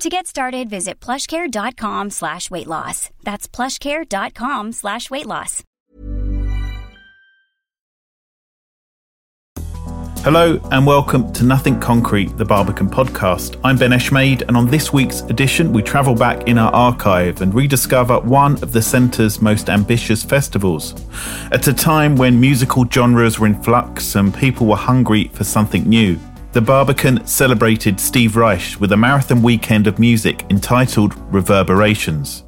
[0.00, 3.10] To get started, visit plushcare.com slash weight loss.
[3.22, 5.62] That's plushcare.com slash weight loss.
[10.24, 13.58] Hello and welcome to Nothing Concrete, the Barbican podcast.
[13.64, 17.52] I'm Ben Eshmade, and on this week's edition, we travel back in our archive and
[17.52, 20.94] rediscover one of the centre's most ambitious festivals.
[21.50, 25.88] At a time when musical genres were in flux and people were hungry for something
[25.88, 26.20] new,
[26.52, 32.44] the Barbican celebrated Steve Reich with a marathon weekend of music entitled Reverberations.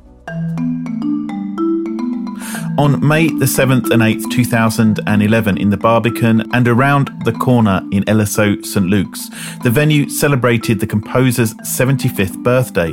[2.77, 8.05] On May the 7th and 8th, 2011, in the Barbican and around the corner in
[8.05, 9.31] LSO St Luke's,
[9.63, 12.93] the venue celebrated the composer's 75th birthday.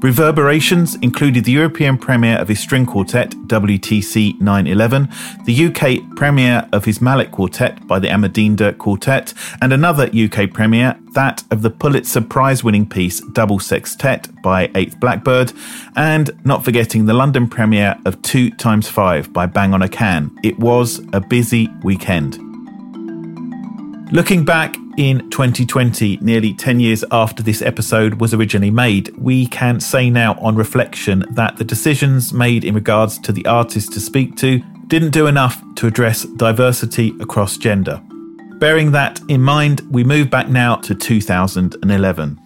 [0.00, 5.08] Reverberations included the European premiere of his string quartet, WTC 911,
[5.44, 10.98] the UK premiere of his mallet quartet by the Amadinda Quartet, and another UK premiere,
[11.12, 15.52] that of the Pulitzer Prize winning piece Double Sextet by 8th Blackbird,
[15.96, 20.30] and not forgetting the London premiere of 2 times 5 by Bang on a Can.
[20.42, 22.49] It was a busy weekend.
[24.12, 29.78] Looking back in 2020, nearly 10 years after this episode was originally made, we can
[29.78, 34.36] say now on reflection that the decisions made in regards to the artists to speak
[34.38, 34.58] to
[34.88, 38.02] didn't do enough to address diversity across gender.
[38.58, 42.40] Bearing that in mind, we move back now to 2011.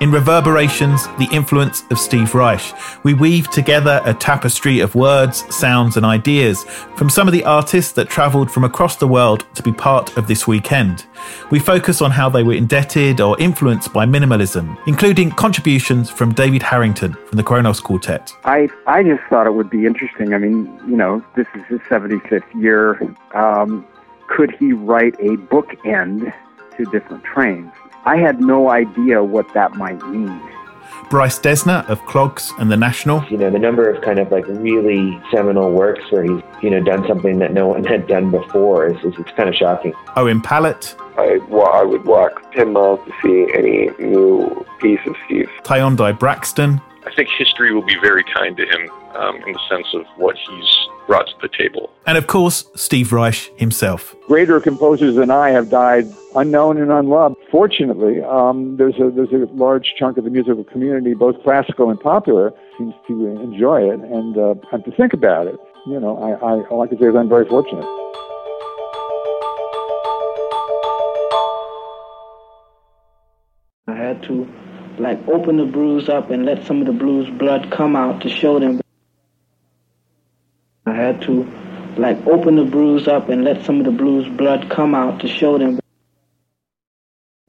[0.00, 2.62] In Reverberations, the influence of Steve Reich,
[3.04, 6.64] we weave together a tapestry of words, sounds, and ideas
[6.96, 10.26] from some of the artists that travelled from across the world to be part of
[10.26, 11.04] this weekend.
[11.50, 16.62] We focus on how they were indebted or influenced by minimalism, including contributions from David
[16.62, 18.32] Harrington from the Kronos Quartet.
[18.44, 20.32] I, I just thought it would be interesting.
[20.32, 22.98] I mean, you know, this is his 75th year.
[23.34, 23.86] Um,
[24.28, 26.32] could he write a bookend
[26.78, 27.70] to different trains?
[28.04, 30.40] I had no idea what that might mean.
[31.10, 33.24] Bryce Dessner of Clogs and the National.
[33.24, 36.80] You know, the number of kind of like really seminal works where he's, you know,
[36.82, 39.92] done something that no one had done before is, is it's kind of shocking.
[40.16, 40.94] Owen Pallett.
[41.18, 45.50] I, well, I would walk 10 miles to see any new piece of Steve.
[45.62, 46.80] Tyondai Braxton.
[47.04, 50.36] I think history will be very kind to him um, in the sense of what
[50.36, 51.90] he's brought to the table.
[52.06, 54.14] And of course, Steve Reich himself.
[54.26, 57.36] Greater composers than I have died unknown and unloved.
[57.50, 61.98] Fortunately, um, there's a there's a large chunk of the musical community, both classical and
[62.00, 65.58] popular, seems to enjoy it and uh, and to think about it.
[65.86, 67.84] You know, I, I all I can say is I'm very fortunate.
[73.88, 74.48] I had to
[74.98, 78.28] like open the bruise up and let some of the bruise blood come out to
[78.28, 78.80] show them.
[81.00, 81.46] Had to
[81.96, 85.28] like open the bruise up and let some of the bruise blood come out to
[85.28, 85.80] show them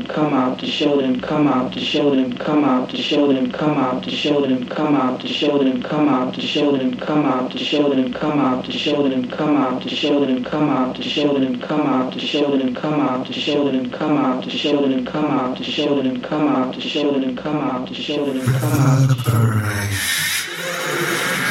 [0.00, 3.50] come out to show them, come out to show them, come out to show them,
[3.52, 6.98] come out to show them, come out to show them, come out to show them,
[6.98, 10.42] come out to show them, come out to show them, come out to show them,
[10.42, 13.90] come out to show them, come out to show them, come out to show them,
[13.90, 17.36] come out to show them, come out to show them, come out to show them,
[17.36, 18.72] come out to show them, come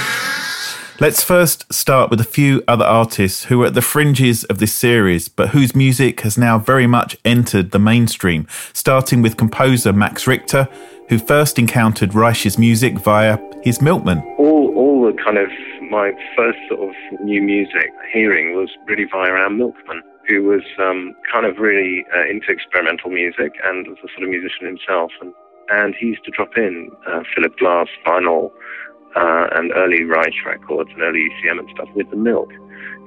[0.08, 0.21] out.
[1.01, 4.71] Let's first start with a few other artists who are at the fringes of this
[4.71, 10.27] series, but whose music has now very much entered the mainstream, starting with composer Max
[10.27, 10.68] Richter,
[11.09, 14.19] who first encountered Reich's music via his milkman.
[14.38, 15.50] All, all the kind of
[15.89, 21.15] my first sort of new music hearing was really via our milkman, who was um,
[21.33, 25.12] kind of really uh, into experimental music and was a sort of musician himself.
[25.19, 25.33] And,
[25.71, 28.51] and he used to drop in uh, Philip Glass vinyl
[29.16, 32.52] uh, and early Reich records and early ECM and stuff with the milk.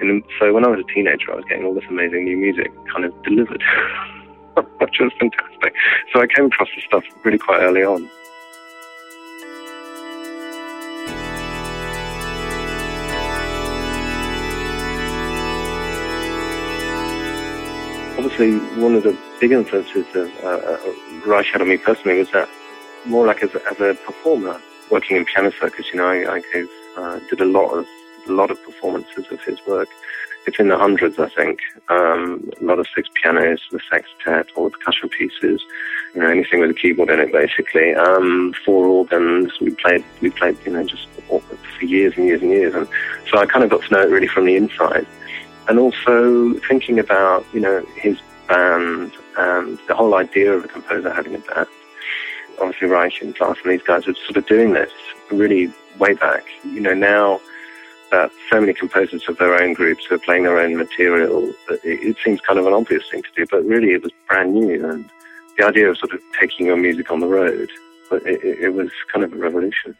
[0.00, 2.72] And so when I was a teenager, I was getting all this amazing new music
[2.92, 3.62] kind of delivered,
[4.80, 5.74] which was fantastic.
[6.12, 8.10] So I came across this stuff really quite early on.
[18.18, 20.78] Obviously, one of the big influences of uh, uh,
[21.26, 22.48] Reich had on me personally was that
[23.04, 24.60] more like as a, as a performer,
[24.90, 25.86] working in piano circus.
[25.92, 27.86] You know, I, I gave, uh, did a lot of
[28.26, 29.88] a lot of performances of his work.
[30.46, 31.60] It's in the hundreds, I think.
[31.88, 35.62] Um, a lot of six pianos, the sextet, all the percussion pieces,
[36.14, 37.94] you know, anything with a keyboard in it, basically.
[37.94, 39.52] Um, four organs.
[39.60, 42.74] We played, we played, you know, just for years and years and years.
[42.74, 42.86] And
[43.30, 45.06] so I kind of got to know it really from the inside.
[45.68, 51.12] And also thinking about, you know, his band and the whole idea of a composer
[51.12, 51.68] having a band.
[52.60, 52.88] Obviously,
[53.20, 54.90] and Glass and these guys were sort of doing this
[55.30, 56.44] really way back.
[56.64, 57.40] You know, now
[58.10, 62.16] that so many composers have their own groups are playing their own material, it, it
[62.24, 64.88] seems kind of an obvious thing to do, but really it was brand new.
[64.88, 65.10] And
[65.56, 67.70] the idea of sort of taking your music on the road,
[68.12, 69.96] it, it was kind of a revolution.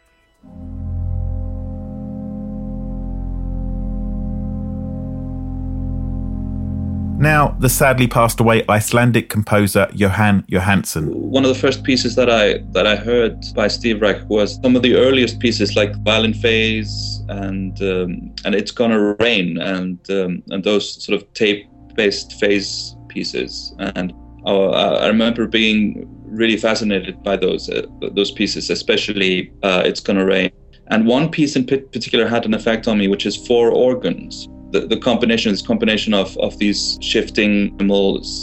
[7.25, 11.09] Now, the sadly passed away Icelandic composer Jóhann Jóhannsson.
[11.09, 14.76] One of the first pieces that I that I heard by Steve Reich was some
[14.76, 20.43] of the earliest pieces, like Violin Phase and um, and It's Gonna Rain, and um,
[20.50, 23.75] and those sort of tape-based phase pieces.
[23.79, 24.12] And
[24.44, 24.70] uh,
[25.05, 30.50] I remember being really fascinated by those uh, those pieces, especially uh, It's Gonna Rain.
[30.88, 34.81] And one piece in particular had an effect on me, which is four organs the,
[34.88, 37.79] the combination, this combination of, of these shifting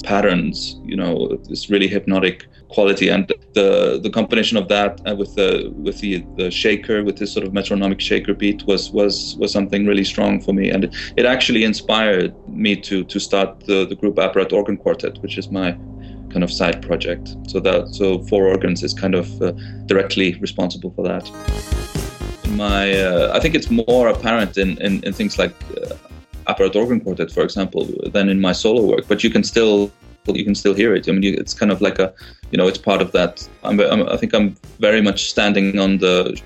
[0.05, 3.09] patterns, you know, this really hypnotic quality.
[3.09, 7.33] And the the combination of that uh, with the with the the shaker with this
[7.33, 10.69] sort of metronomic shaker beat was was was something really strong for me.
[10.69, 15.17] And it, it actually inspired me to to start the the group apparat organ quartet
[15.21, 15.71] which is my
[16.31, 17.35] kind of side project.
[17.47, 19.51] So that so four organs is kind of uh,
[19.85, 21.25] directly responsible for that.
[22.65, 25.95] My uh, i think it's more apparent in in, in things like uh,
[26.51, 29.07] apparat organ quartet, for example, than in my solo work.
[29.07, 29.91] But you can still
[30.27, 31.09] you can still hear it.
[31.09, 32.13] I mean, you, it's kind of like a,
[32.51, 33.47] you know, it's part of that.
[33.63, 36.39] I'm, I'm, i think I'm very much standing on the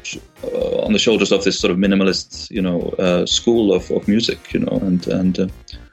[0.44, 4.08] uh, on the shoulders of this sort of minimalist, you know, uh, school of, of
[4.08, 5.48] music, you know, and and uh,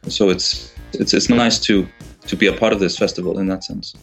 [0.08, 1.86] so it's it's it's nice to
[2.26, 3.94] to be a part of this festival in that sense.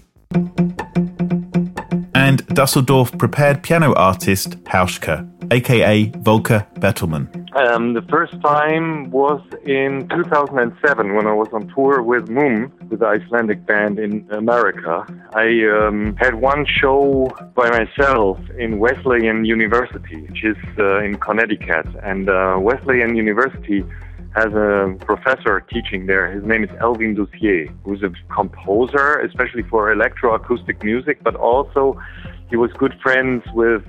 [2.30, 7.26] And Dusseldorf prepared piano artist Hauschka, aka Volker Bertelmann.
[7.56, 13.00] Um, the first time was in 2007 when I was on tour with múm, with
[13.00, 15.08] the Icelandic band in America.
[15.34, 21.88] I um, had one show by myself in Wesleyan University, which is uh, in Connecticut.
[22.04, 23.84] And uh, Wesleyan University
[24.36, 26.32] has a professor teaching there.
[26.32, 32.00] His name is Alvin Lucier, who's a composer, especially for electroacoustic music, but also
[32.50, 33.84] he was good friends with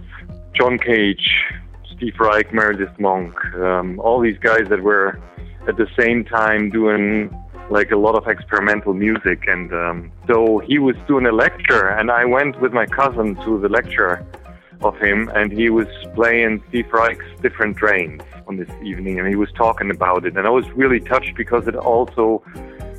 [0.55, 1.45] John Cage,
[1.95, 5.21] Steve Reich, Meredith Monk, um, all these guys that were
[5.69, 7.35] at the same time doing
[7.69, 9.45] like a lot of experimental music.
[9.47, 13.61] And um, so he was doing a lecture, and I went with my cousin to
[13.61, 14.25] the lecture
[14.83, 19.37] of him, and he was playing Steve Reich's different trains on this evening, and he
[19.37, 20.37] was talking about it.
[20.37, 22.43] And I was really touched because it also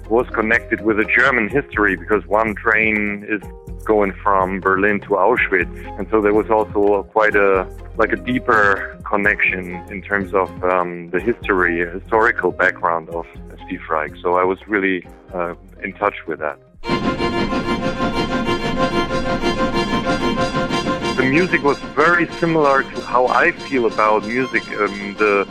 [0.09, 3.41] was connected with a German history because one train is
[3.83, 7.53] going from Berlin to Auschwitz, and so there was also quite a
[7.97, 13.25] like a deeper connection in terms of um, the history, historical background of
[13.65, 14.13] Steve Reich.
[14.23, 14.97] So I was really
[15.33, 16.57] uh, in touch with that.
[21.21, 24.67] The music was very similar to how I feel about music.
[24.71, 25.47] Um, the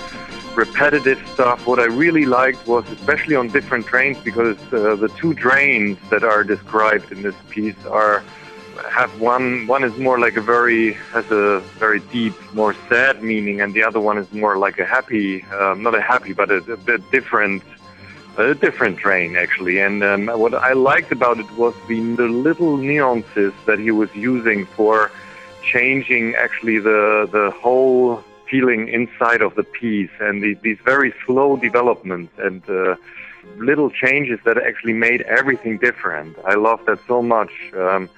[0.57, 1.65] repetitive stuff.
[1.65, 6.25] What I really liked was, especially on different trains, because uh, the two trains that
[6.25, 8.25] are described in this piece are
[8.89, 13.61] have one one is more like a very has a very deep, more sad meaning,
[13.61, 16.57] and the other one is more like a happy, um, not a happy, but a,
[16.73, 17.63] a bit different
[18.39, 19.79] a different drain actually.
[19.79, 24.13] And um, what I liked about it was the, the little nuances that he was
[24.17, 25.13] using for
[25.63, 31.57] changing actually the the whole feeling inside of the piece and the, these very slow
[31.57, 32.97] developments and uh,
[33.57, 36.37] little changes that actually made everything different.
[36.45, 37.53] I love that so much.
[37.75, 38.11] Um,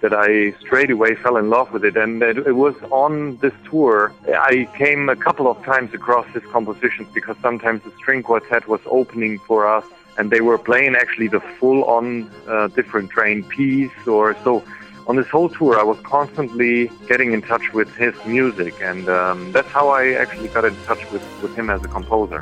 [0.00, 1.96] that I straight away fell in love with it.
[1.96, 6.42] And it, it was on this tour I came a couple of times across his
[6.44, 9.84] compositions because sometimes the string quartet was opening for us
[10.18, 14.62] and they were playing actually the full on uh, different train piece or so
[15.06, 19.52] on this whole tour, I was constantly getting in touch with his music, and um,
[19.52, 22.40] that's how I actually got in touch with, with him as a composer.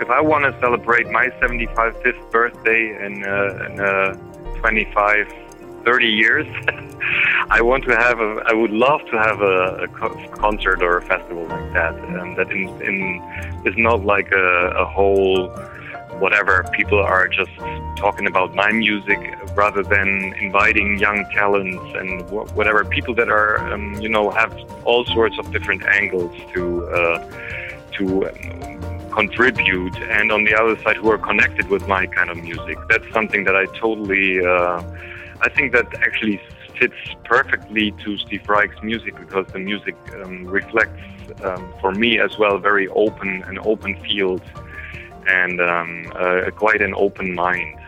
[0.00, 4.14] If I want to celebrate my 75th birthday in, uh, in uh,
[4.58, 5.49] 25
[5.84, 6.46] 30 years.
[7.50, 9.88] I want to have a, I would love to have a, a
[10.36, 11.94] concert or a festival like that.
[12.18, 15.48] Um, that in, in is not like a, a whole
[16.20, 16.64] whatever.
[16.72, 17.50] People are just
[17.96, 19.18] talking about my music
[19.56, 24.52] rather than inviting young talents and wh- whatever people that are, um, you know, have
[24.84, 27.18] all sorts of different angles to uh,
[27.92, 28.28] to.
[28.28, 32.78] Um, contribute and on the other side who are connected with my kind of music
[32.88, 34.80] that's something that i totally uh,
[35.42, 36.40] I think that actually
[36.78, 36.94] fits
[37.24, 41.00] perfectly to Steve Reich's music because the music um, reflects,
[41.44, 44.42] um, for me as well, very open, an open field,
[45.26, 47.78] and um, uh, quite an open mind.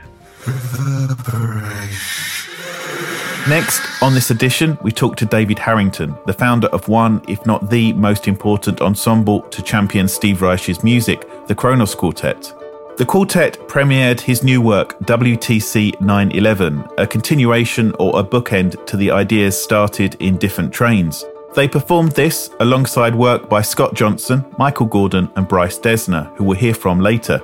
[3.49, 7.71] Next, on this edition, we talk to David Harrington, the founder of one, if not
[7.71, 12.53] the most important ensemble to champion Steve Reich's music, the Kronos Quartet.
[12.99, 19.11] The quartet premiered his new work, WTC 911, a continuation or a bookend to the
[19.11, 21.25] ideas started in different trains.
[21.55, 26.59] They performed this alongside work by Scott Johnson, Michael Gordon, and Bryce Dessner, who we'll
[26.59, 27.43] hear from later.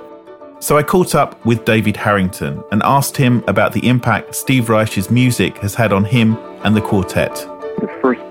[0.59, 5.09] So I caught up with David Harrington and asked him about the impact Steve Reich's
[5.09, 7.33] music has had on him and the quartet.
[7.33, 8.21] The first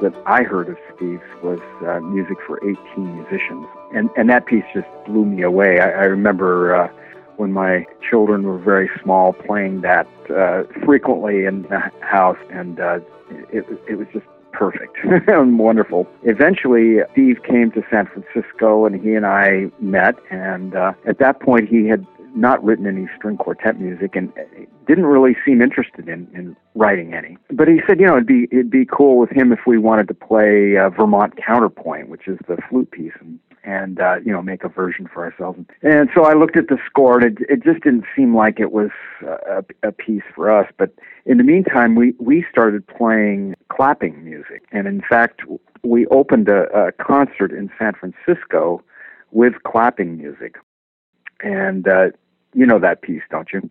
[0.00, 2.76] that I heard of Steve's was uh, music for 18
[3.14, 3.66] musicians.
[3.94, 5.80] And, and that piece just blew me away.
[5.80, 6.88] I, I remember uh,
[7.36, 13.00] when my children were very small playing that uh, frequently in the house, and uh,
[13.50, 14.96] it, it was just perfect
[15.28, 16.06] and wonderful.
[16.22, 20.16] Eventually, Steve came to San Francisco and he and I met.
[20.30, 24.32] And uh, at that point, he had not written any string quartet music and
[24.86, 27.36] didn't really seem interested in, in writing any.
[27.50, 30.08] But he said, you know, it'd be it'd be cool with him if we wanted
[30.08, 34.42] to play uh, Vermont Counterpoint, which is the flute piece, and, and uh, you know
[34.42, 35.60] make a version for ourselves.
[35.82, 38.72] And so I looked at the score, and it, it just didn't seem like it
[38.72, 38.90] was
[39.22, 40.70] a, a piece for us.
[40.78, 40.92] But
[41.26, 45.42] in the meantime, we we started playing clapping music, and in fact,
[45.82, 48.82] we opened a, a concert in San Francisco
[49.30, 50.56] with clapping music.
[51.42, 52.10] And uh,
[52.54, 53.70] you know that piece, don't you?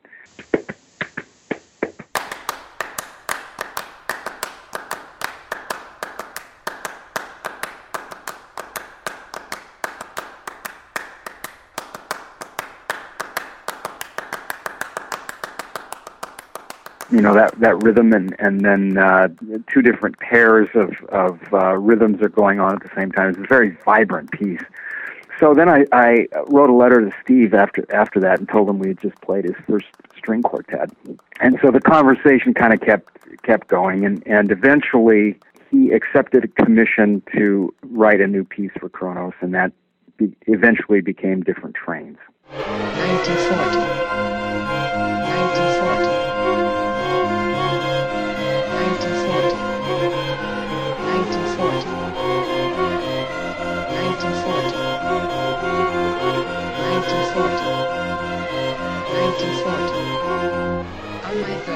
[17.11, 19.27] you know that that rhythm and and then uh,
[19.67, 23.29] two different pairs of of uh, rhythms are going on at the same time.
[23.29, 24.61] It's a very vibrant piece.
[25.39, 28.79] So then I, I wrote a letter to Steve after after that and told him
[28.79, 30.91] we had just played his first string quartet,
[31.39, 33.09] and so the conversation kind of kept
[33.43, 35.39] kept going, and and eventually
[35.71, 39.71] he accepted a commission to write a new piece for Kronos, and that
[40.17, 42.17] be, eventually became Different Trains.
[42.49, 44.38] 1940.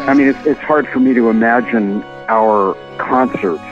[0.06, 3.64] I mean, it's, it's hard for me to imagine our concerts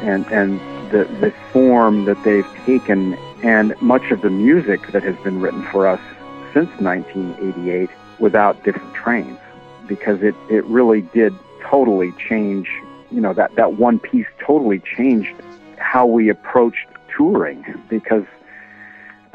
[0.00, 0.60] and, and
[0.92, 5.62] the, the form that they've taken and much of the music that has been written
[5.64, 6.00] for us
[6.54, 9.38] since 1988 without different trains.
[9.88, 11.34] Because it, it really did
[11.64, 12.68] totally change,
[13.10, 15.34] you know, that, that one piece totally changed
[15.78, 17.64] how we approached touring.
[17.88, 18.24] Because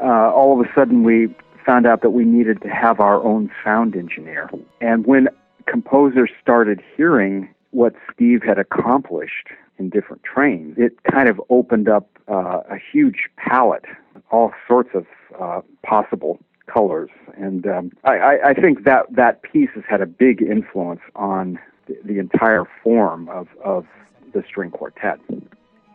[0.00, 1.28] uh, all of a sudden we
[1.68, 4.50] found out that we needed to have our own sound engineer.
[4.80, 5.28] And when
[5.66, 9.48] composers started hearing what Steve had accomplished
[9.78, 13.84] in different trains, it kind of opened up uh, a huge palette,
[14.30, 15.04] all sorts of
[15.38, 16.38] uh, possible
[16.72, 17.10] colors.
[17.36, 21.98] And um, I, I, think that that piece has had a big influence on the,
[22.02, 23.86] the entire form of, of
[24.32, 25.18] the string quartet.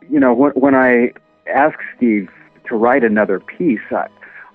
[0.10, 1.14] You know, when, when I
[1.48, 2.30] asked Steve
[2.70, 4.08] to write another piece, I,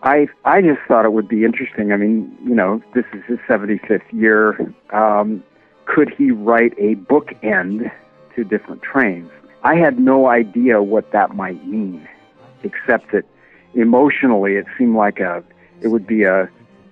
[0.03, 1.93] I I just thought it would be interesting.
[1.93, 4.73] I mean, you know, this is his 75th year.
[4.93, 5.43] Um,
[5.87, 7.91] could he write a bookend
[8.37, 9.31] to different trains?
[9.65, 12.07] I had no idea what that might mean.
[12.63, 13.25] except that
[13.75, 15.43] emotionally it seemed like a
[15.81, 16.45] it would be a,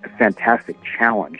[0.03, 1.39] a fantastic challenge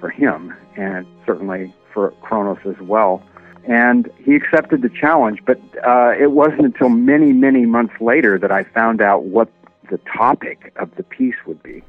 [0.00, 3.22] for him and certainly for Kronos as well.
[3.64, 8.50] And he accepted the challenge, but uh, it wasn't until many, many months later that
[8.50, 9.48] I found out what
[9.90, 11.82] the topic of the piece would be.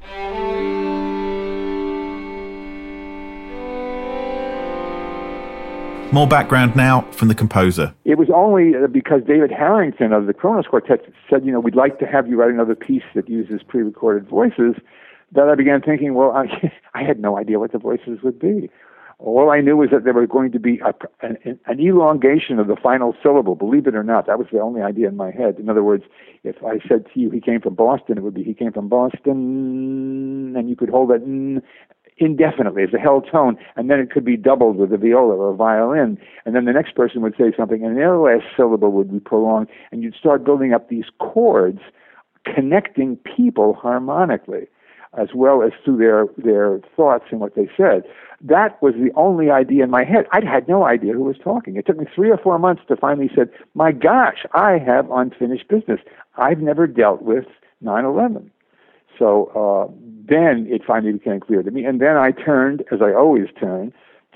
[6.12, 7.94] More background now from the composer.
[8.04, 11.74] It was only uh, because David Harrington of the Kronos Quartet said, you know, we'd
[11.74, 14.74] like to have you write another piece that uses pre recorded voices
[15.34, 18.68] that I began thinking, well, I, I had no idea what the voices would be.
[19.24, 20.92] All I knew was that there was going to be a,
[21.24, 21.36] an,
[21.66, 24.26] an elongation of the final syllable, believe it or not.
[24.26, 25.60] That was the only idea in my head.
[25.60, 26.02] In other words,
[26.42, 28.88] if I said to you he came from Boston, it would be he came from
[28.88, 31.22] Boston, and you could hold that
[32.18, 35.52] indefinitely as a held tone, and then it could be doubled with a viola or
[35.52, 39.12] a violin, and then the next person would say something, and their last syllable would
[39.12, 41.80] be prolonged, and you'd start building up these chords
[42.44, 44.66] connecting people harmonically,
[45.16, 48.02] as well as through their their thoughts and what they said.
[48.42, 50.26] That was the only idea in my head.
[50.32, 51.76] I had no idea who was talking.
[51.76, 55.68] It took me three or four months to finally said, "My gosh, I have unfinished
[55.68, 56.00] business.
[56.36, 57.46] I've never dealt with
[57.80, 58.50] 9/11."
[59.18, 59.92] So uh,
[60.28, 61.84] then it finally became clear to me.
[61.84, 63.92] And then I turned, as I always turn,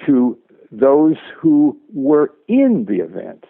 [0.06, 0.38] to
[0.70, 3.44] those who were in the event.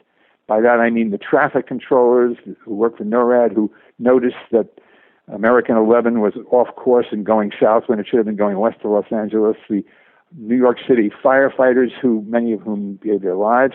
[0.46, 4.68] By that I mean the traffic controllers who worked for NORAD who noticed that
[5.28, 8.80] American 11 was off course and going south when it should have been going west
[8.82, 9.56] to Los Angeles.
[9.68, 9.84] The
[10.35, 13.75] New York City firefighters, who many of whom gave their lives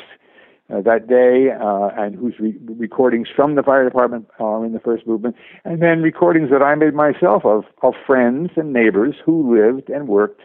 [0.72, 4.79] uh, that day, uh, and whose re- recordings from the fire department are in the
[4.79, 9.55] first movement, and then recordings that I made myself of of friends and neighbors who
[9.55, 10.41] lived and worked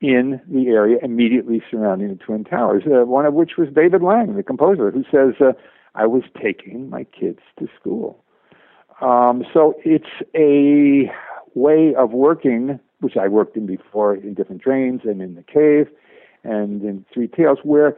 [0.00, 2.84] in the area immediately surrounding the Twin Towers.
[2.86, 5.52] Uh, one of which was David Lang, the composer, who says, uh,
[5.94, 8.22] "I was taking my kids to school."
[9.00, 11.10] Um, so it's a
[11.54, 15.88] way of working, which I worked in before in different trains and in the cave
[16.44, 17.96] and in Three Tales, where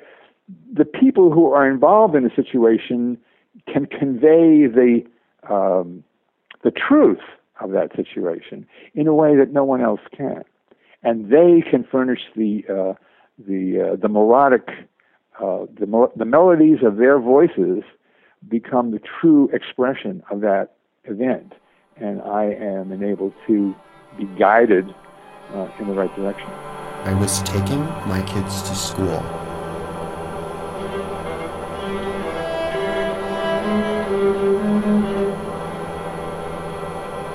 [0.73, 3.19] the people who are involved in a situation
[3.73, 5.03] can convey the
[5.49, 6.05] um,
[6.63, 7.21] the truth
[7.61, 10.43] of that situation in a way that no one else can,
[11.03, 12.95] and they can furnish the uh,
[13.39, 14.69] the uh, the melodic
[15.41, 17.83] uh, the the melodies of their voices
[18.49, 21.53] become the true expression of that event,
[21.97, 23.75] and I am enabled to
[24.17, 24.95] be guided
[25.55, 26.49] uh, in the right direction.
[27.05, 29.23] I was taking my kids to school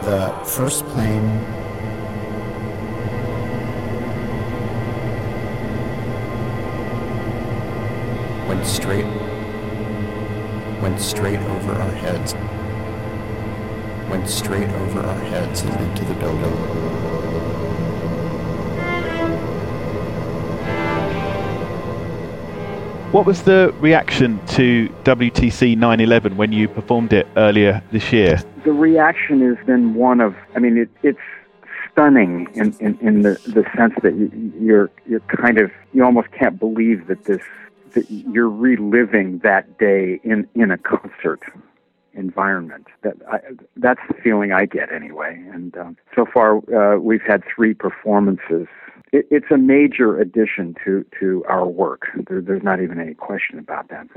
[0.07, 1.27] the first plane
[8.47, 9.03] went straight
[10.81, 12.33] went straight over our heads
[14.09, 16.87] went straight over our heads and into the building
[23.11, 28.43] What was the reaction to WTC 911 when you performed it earlier this year?
[28.65, 31.19] The reaction has been one of, I mean, it, it's
[31.89, 36.31] stunning in, in, in the, the sense that you, you're you're kind of you almost
[36.31, 37.41] can't believe that this
[37.93, 41.41] that you're reliving that day in in a concert
[42.17, 42.87] environment.
[43.03, 43.39] That I,
[43.77, 45.41] that's the feeling I get anyway.
[45.53, 48.67] And um, so far, uh, we've had three performances
[49.11, 52.07] it, it's a major addition to, to our work.
[52.27, 54.07] There, there's not even any question about that.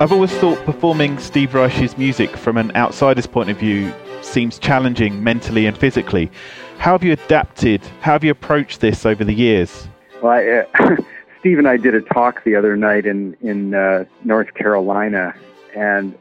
[0.00, 5.22] I've always thought performing Steve Reich's music from an outsider's point of view seems challenging
[5.22, 6.30] mentally and physically.
[6.78, 7.84] How have you adapted?
[8.00, 9.88] How have you approached this over the years?
[10.20, 10.96] Well, I, uh,
[11.42, 15.34] Steve and I did a talk the other night in in uh, North Carolina,
[15.74, 16.16] and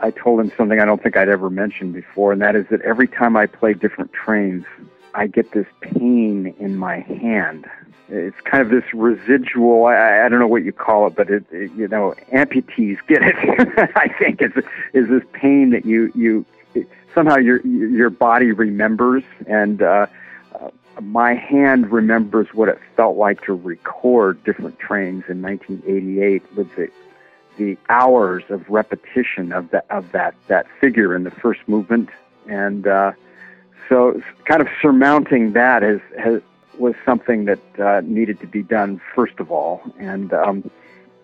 [0.00, 2.80] I told him something I don't think I'd ever mentioned before, and that is that
[2.80, 4.64] every time I play different trains,
[5.12, 7.66] I get this pain in my hand.
[8.08, 9.84] It's kind of this residual.
[9.84, 13.20] I, I don't know what you call it, but it, it you know, amputees get
[13.20, 13.36] it.
[13.96, 14.52] I think is
[14.94, 20.06] is this pain that you you it, somehow your your body remembers, and uh,
[21.02, 26.88] my hand remembers what it felt like to record different trains in 1988 with the
[27.56, 32.08] the hours of repetition of that of that that figure in the first movement,
[32.48, 33.12] and uh,
[33.88, 36.42] so kind of surmounting that has, has
[36.78, 40.68] was something that uh, needed to be done first of all, and um,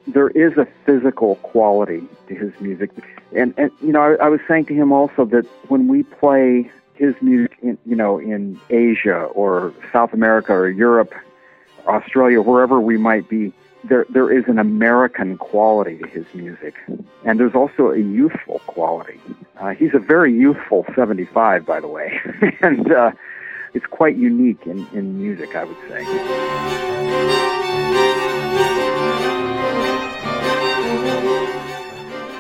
[0.06, 2.90] there is a physical quality to his music,
[3.34, 6.70] and and you know I, I was saying to him also that when we play
[7.00, 11.14] his music, in, you know, in Asia or South America or Europe,
[11.86, 16.74] Australia, wherever we might be there there is an American quality to his music,
[17.24, 19.18] and there's also a youthful quality.
[19.58, 22.20] Uh, he's a very youthful 75, by the way,
[22.60, 23.12] and uh,
[23.72, 27.69] it's quite unique in, in music, I would say.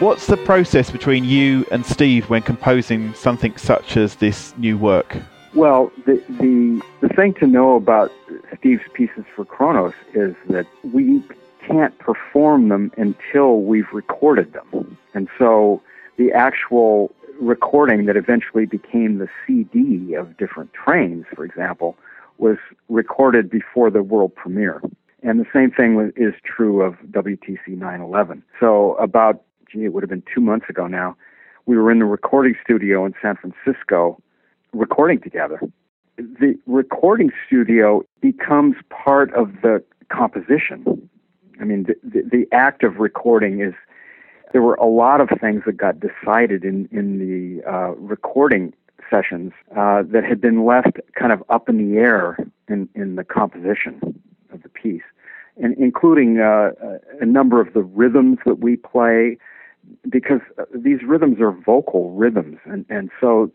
[0.00, 5.14] What's the process between you and Steve when composing something such as this new work?
[5.54, 8.10] Well, the, the, the thing to know about
[8.58, 11.22] Steve's pieces for Kronos is that we
[11.66, 14.96] can't perform them until we've recorded them.
[15.12, 15.82] And so
[16.16, 21.94] the actual recording that eventually became the CD of different trains, for example,
[22.38, 22.56] was
[22.88, 24.80] recorded before the world premiere.
[25.22, 28.42] And the same thing is true of WTC 911.
[28.58, 31.16] So about, gee, it would have been two months ago now,
[31.66, 34.20] we were in the recording studio in San Francisco
[34.72, 35.60] recording together.
[36.16, 41.08] The recording studio becomes part of the composition.
[41.60, 43.74] I mean, the, the, the, act of recording is,
[44.52, 48.74] there were a lot of things that got decided in, in the uh, recording
[49.08, 52.36] sessions uh, that had been left kind of up in the air
[52.68, 54.20] in, in the composition
[54.52, 55.02] of the piece,
[55.56, 56.70] and including uh,
[57.20, 59.38] a number of the rhythms that we play,
[60.08, 63.50] because uh, these rhythms are vocal rhythms, and, and so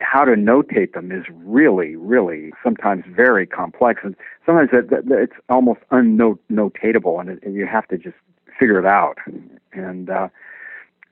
[0.00, 5.80] how to notate them is really, really sometimes very complex, and sometimes it, it's almost
[5.90, 8.16] unnotatable, and, and you have to just
[8.58, 9.18] figure it out.
[9.72, 10.28] And uh,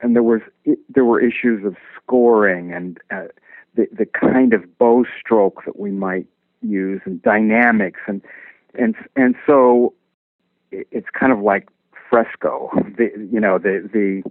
[0.01, 0.41] and there was
[0.89, 3.27] there were issues of scoring and uh,
[3.75, 6.27] the the kind of bow stroke that we might
[6.63, 8.23] use and dynamics and
[8.75, 9.95] and and so
[10.71, 11.69] it's kind of like
[12.09, 12.71] fresco.
[12.97, 14.23] The you know the the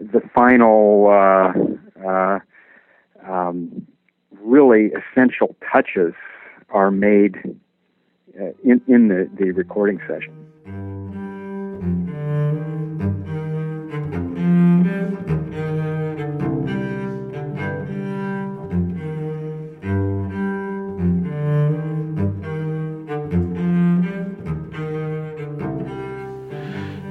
[0.00, 1.08] the final.
[1.08, 2.38] Uh, uh,
[3.26, 3.86] um,
[4.40, 6.12] really essential touches
[6.70, 7.36] are made
[8.38, 10.32] uh, in, in the, the recording session.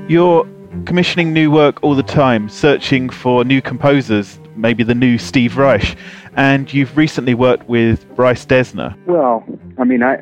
[0.07, 0.45] You're
[0.85, 5.95] commissioning new work all the time, searching for new composers maybe the new Steve Reich.
[6.35, 8.95] And you've recently worked with Bryce Dessner.
[9.05, 9.43] Well,
[9.77, 10.17] I mean, I,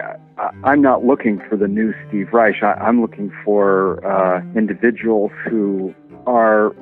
[0.64, 2.62] I am not looking for the new Steve Reich.
[2.64, 5.94] I, am looking for uh, individuals who
[6.28, 6.76] are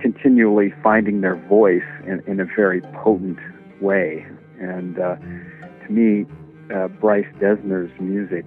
[0.00, 3.38] continually finding their voice in, in a very potent
[3.80, 4.26] way.
[4.60, 6.26] And uh, to me,
[6.74, 8.46] uh, Bryce Dessner's music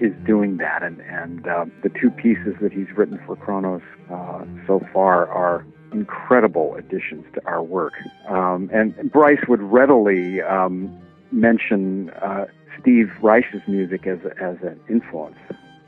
[0.00, 0.82] is doing that.
[0.82, 3.82] And, and uh, the two pieces that he's written for Kronos
[4.12, 7.94] uh, so far are incredible additions to our work.
[8.28, 10.96] Um, and Bryce would readily um,
[11.32, 12.46] mention uh,
[12.80, 15.36] Steve Reich's music as, as an influence.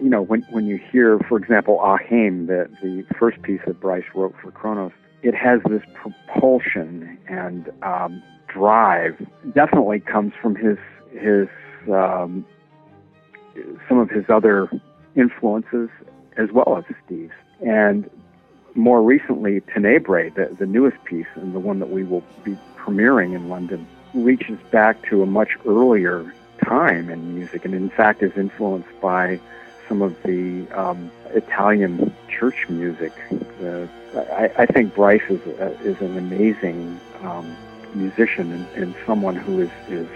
[0.00, 4.04] You know, when, when you hear, for example, Aheym, the, the first piece that Bryce
[4.14, 4.92] wrote for Kronos,
[5.22, 9.14] it has this propulsion and um, drive.
[9.54, 10.78] Definitely comes from his
[11.12, 11.48] his
[11.92, 12.46] um,
[13.88, 14.70] some of his other
[15.16, 15.88] influences
[16.36, 17.32] as well as Steve's.
[17.64, 18.08] And
[18.74, 23.34] more recently, Tenebrae, the, the newest piece and the one that we will be premiering
[23.34, 26.32] in London, reaches back to a much earlier
[26.64, 29.40] time in music and, in fact, is influenced by
[29.88, 33.12] some of the um, Italian church music.
[33.62, 33.86] Uh,
[34.32, 37.56] I, I, think Bryce is, uh, is an amazing um,
[37.94, 40.08] musician and, and, someone who is, is,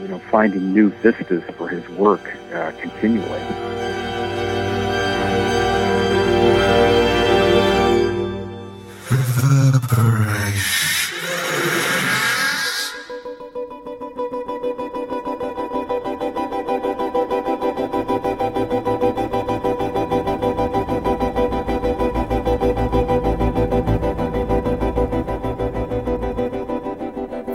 [0.00, 3.40] you know, finding new vistas for his work uh, continually.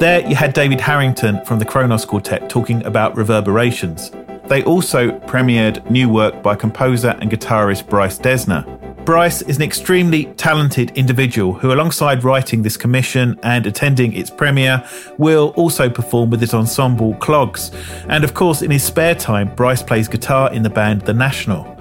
[0.08, 4.10] There you had David Harrington from the Kronos Quartet talking about reverberations.
[4.46, 8.64] They also premiered new work by composer and guitarist Bryce Dessner.
[9.04, 14.82] Bryce is an extremely talented individual who, alongside writing this commission and attending its premiere,
[15.18, 17.72] will also perform with his ensemble Clogs.
[18.08, 21.78] And of course, in his spare time, Bryce plays guitar in the band The National.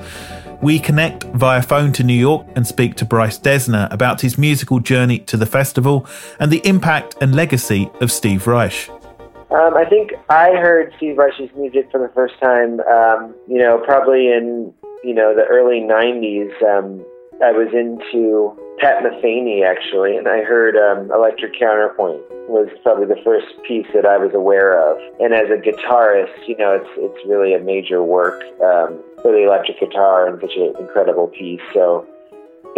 [0.66, 4.80] We connect via phone to New York and speak to Bryce Dessner about his musical
[4.80, 6.08] journey to the festival
[6.40, 8.90] and the impact and legacy of Steve Reich.
[9.52, 13.80] Um, I think I heard Steve Reich's music for the first time, um, you know,
[13.86, 14.74] probably in,
[15.04, 16.50] you know, the early 90s.
[16.64, 17.06] Um,
[17.40, 23.20] I was into Pat Metheny actually, and I heard um, Electric Counterpoint was probably the
[23.24, 24.98] first piece that I was aware of.
[25.20, 28.42] And as a guitarist, you know, it's it's really a major work.
[29.26, 31.58] Play the electric guitar and such an incredible piece.
[31.74, 32.06] So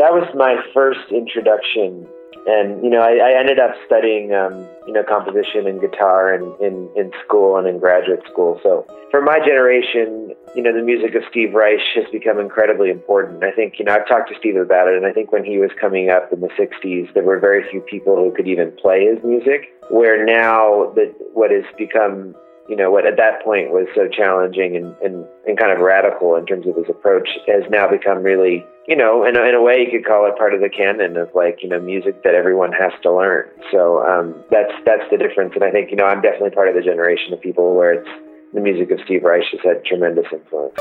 [0.00, 2.08] that was my first introduction
[2.48, 6.42] and you know, I, I ended up studying um, you know composition and guitar in,
[6.64, 8.58] in in school and in graduate school.
[8.62, 13.44] So for my generation, you know, the music of Steve Reich has become incredibly important.
[13.44, 15.58] I think you know I've talked to Steve about it, and I think when he
[15.58, 19.04] was coming up in the '60s, there were very few people who could even play
[19.04, 19.68] his music.
[19.90, 22.34] Where now that what has become
[22.68, 26.37] you know, what at that point was so challenging and, and, and kind of radical
[26.37, 29.62] in terms of his approach has now become really, you know, in a, in a
[29.62, 32.35] way you could call it part of the canon of like, you know, music that
[32.35, 33.48] everyone has to learn.
[33.72, 35.52] So um, that's that's the difference.
[35.54, 38.09] And I think, you know, I'm definitely part of the generation of people where it's
[38.52, 40.78] the music of Steve Reich has had tremendous influence.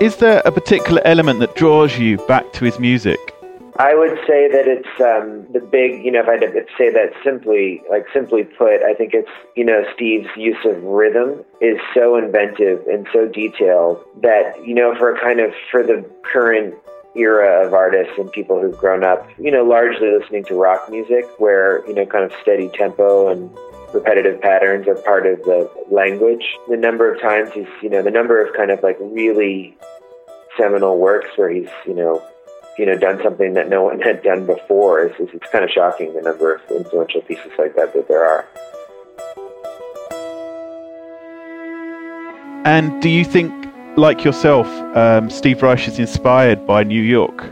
[0.00, 3.18] Is there a particular element that draws you back to his music?
[3.78, 6.88] I would say that it's um, the big, you know, if I had to say
[6.88, 11.78] that simply, like simply put, I think it's, you know, Steve's use of rhythm is
[11.92, 16.74] so inventive and so detailed that, you know, for a kind of, for the current
[17.14, 21.26] era of artists and people who've grown up, you know, largely listening to rock music
[21.36, 23.50] where, you know, kind of steady tempo and
[23.92, 26.44] repetitive patterns are part of the language.
[26.68, 29.76] The number of times he's, you know, the number of kind of like really
[30.56, 32.22] seminal works where he's, you know,
[32.78, 35.04] you know, done something that no one had done before.
[35.04, 38.46] It's, it's kind of shocking the number of influential pieces like that that there are.
[42.64, 43.52] And do you think,
[43.96, 47.42] like yourself, um, Steve Reich is inspired by New York?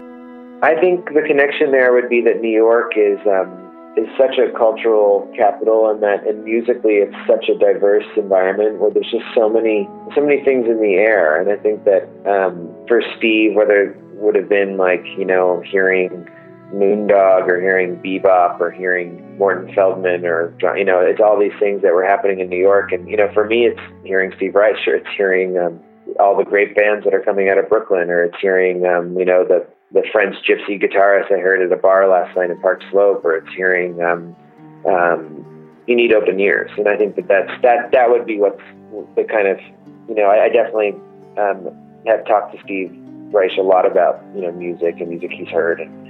[0.62, 3.67] I think the connection there would be that New York is um,
[3.98, 8.90] is such a cultural capital and that and musically it's such a diverse environment where
[8.90, 11.40] there's just so many so many things in the air.
[11.40, 15.62] And I think that um, for Steve whether it would have been like you know
[15.66, 16.28] hearing
[16.72, 21.82] Moondog or hearing bebop or hearing Morton Feldman or you know it's all these things
[21.82, 22.92] that were happening in New York.
[22.92, 25.80] And you know for me it's hearing Steve Reich it's hearing um,
[26.20, 29.24] all the great bands that are coming out of Brooklyn or it's hearing um, you
[29.24, 32.83] know the the French gypsy guitarist I heard at a bar last night in Park
[32.90, 34.37] Slope, or it's hearing um,
[34.87, 38.62] um, you need open ears, and I think that that's that that would be what's
[39.16, 39.59] the kind of
[40.09, 40.94] you know I, I definitely
[41.38, 41.74] um,
[42.07, 42.92] have talked to Steve
[43.33, 46.09] Reich a lot about you know music and music he's heard, and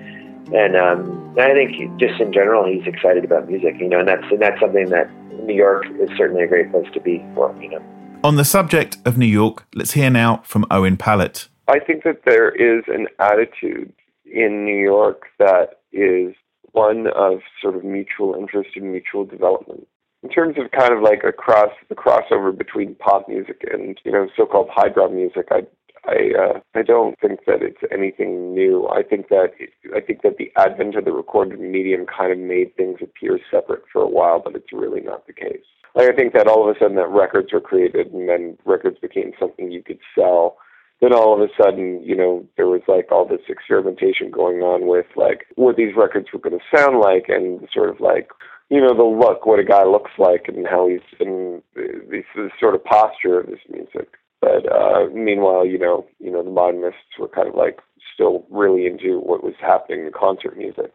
[0.54, 4.24] and, um, I think just in general he's excited about music, you know, and that's
[4.30, 5.10] and that's something that
[5.44, 7.82] New York is certainly a great place to be for, you know.
[8.24, 11.48] On the subject of New York, let's hear now from Owen Pallett.
[11.68, 13.92] I think that there is an attitude
[14.24, 16.34] in New York that is
[16.72, 19.86] one of sort of mutual interest and mutual development.
[20.22, 24.10] In terms of kind of like a cross the crossover between pop music and you
[24.10, 25.60] know so-called highbrow music, I
[26.06, 28.88] I uh, I don't think that it's anything new.
[28.88, 32.38] I think that it, I think that the advent of the recorded medium kind of
[32.38, 35.64] made things appear separate for a while, but it's really not the case.
[35.94, 38.98] Like I think that all of a sudden that records were created and then records
[38.98, 40.56] became something you could sell
[41.00, 44.88] then all of a sudden, you know, there was like all this experimentation going on
[44.88, 48.30] with like what these records were going to sound like and sort of like,
[48.68, 52.50] you know, the look, what a guy looks like and how he's in this, this
[52.60, 54.08] sort of posture of this music.
[54.40, 57.78] But uh, meanwhile, you know, you know, the modernists were kind of like
[58.12, 60.92] still really into what was happening in concert music.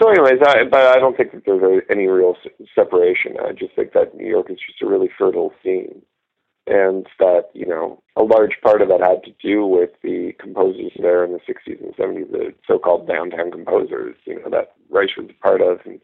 [0.00, 2.34] So, anyways, I, but I don't think that there's any real
[2.74, 3.36] separation.
[3.44, 6.02] I just think that New York is just a really fertile scene
[6.70, 10.92] and that you know a large part of that had to do with the composers
[11.00, 15.28] there in the 60s and 70s, the so-called downtown composers, you know that Reich was
[15.28, 16.00] a part of, and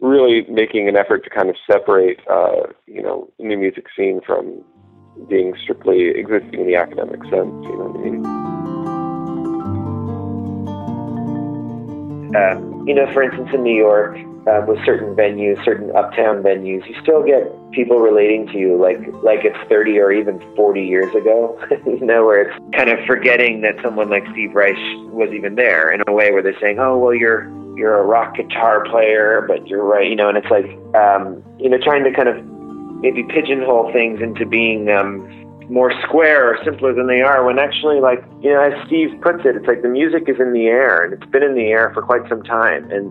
[0.00, 4.62] really making an effort to kind of separate, uh, you know, new music scene from
[5.28, 7.32] being strictly existing in the academic sense.
[7.32, 8.26] You know what I mean?
[12.36, 14.16] Uh, you know, for instance, in New York,
[14.46, 18.98] uh, with certain venues, certain uptown venues, you still get people relating to you like
[19.22, 21.58] like it's 30 or even 40 years ago.
[21.86, 24.76] you know, where it's kind of forgetting that someone like Steve Reich
[25.10, 28.36] was even there in a way where they're saying, "Oh, well, you're you're a rock
[28.36, 32.12] guitar player, but you're right," you know, and it's like um, you know, trying to
[32.12, 32.44] kind of
[33.00, 35.26] maybe pigeonhole things into being um,
[35.68, 39.44] more square or simpler than they are when actually like you know as steve puts
[39.44, 41.90] it it's like the music is in the air and it's been in the air
[41.92, 43.10] for quite some time and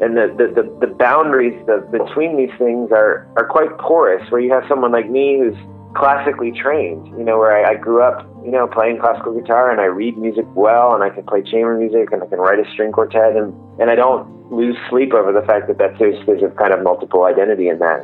[0.00, 4.40] and the, the, the, the boundaries the, between these things are, are quite porous, where
[4.40, 5.56] you have someone like me who's
[5.94, 9.80] classically trained, you know, where I, I grew up you know, playing classical guitar and
[9.80, 12.70] I read music well and I can play chamber music and I can write a
[12.72, 16.42] string quartet and, and I don't lose sleep over the fact that that's, there's, there's
[16.42, 18.00] a kind of multiple identity in that.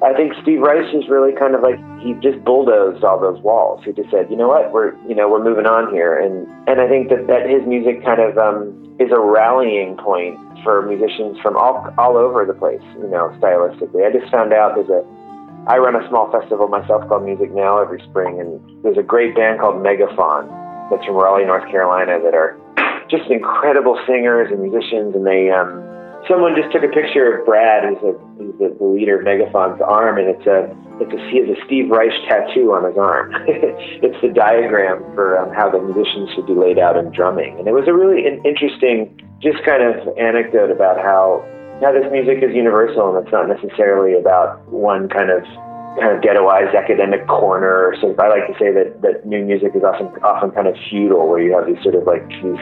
[0.00, 3.82] I think Steve Reich is really kind of like he just bulldozed all those walls.
[3.84, 6.80] He just said, you know what, we're you know we're moving on here, and and
[6.80, 11.38] I think that that his music kind of um, is a rallying point for musicians
[11.40, 12.82] from all all over the place.
[12.96, 14.06] You know, stylistically.
[14.06, 15.04] I just found out there's a
[15.66, 19.34] I run a small festival myself called Music Now every spring, and there's a great
[19.34, 20.48] band called Megafaun
[20.90, 22.56] that's from Raleigh, North Carolina, that are
[23.10, 25.50] just incredible singers and musicians, and they.
[25.50, 25.97] Um,
[26.28, 29.80] someone just took a picture of Brad, who's, a, who's the, the leader of Megafaun's
[29.80, 33.32] arm, and it's a it's a, a Steve Reich tattoo on his arm.
[33.46, 37.66] it's the diagram for um, how the musicians should be laid out in drumming, and
[37.66, 41.46] it was a really an interesting, just kind of anecdote about how
[41.80, 45.46] now, this music is universal, and it's not necessarily about one kind of
[45.94, 47.94] kind of ghettoized academic corner.
[48.00, 51.28] So I like to say that that new music is often often kind of feudal,
[51.28, 52.58] where you have these sort of like these.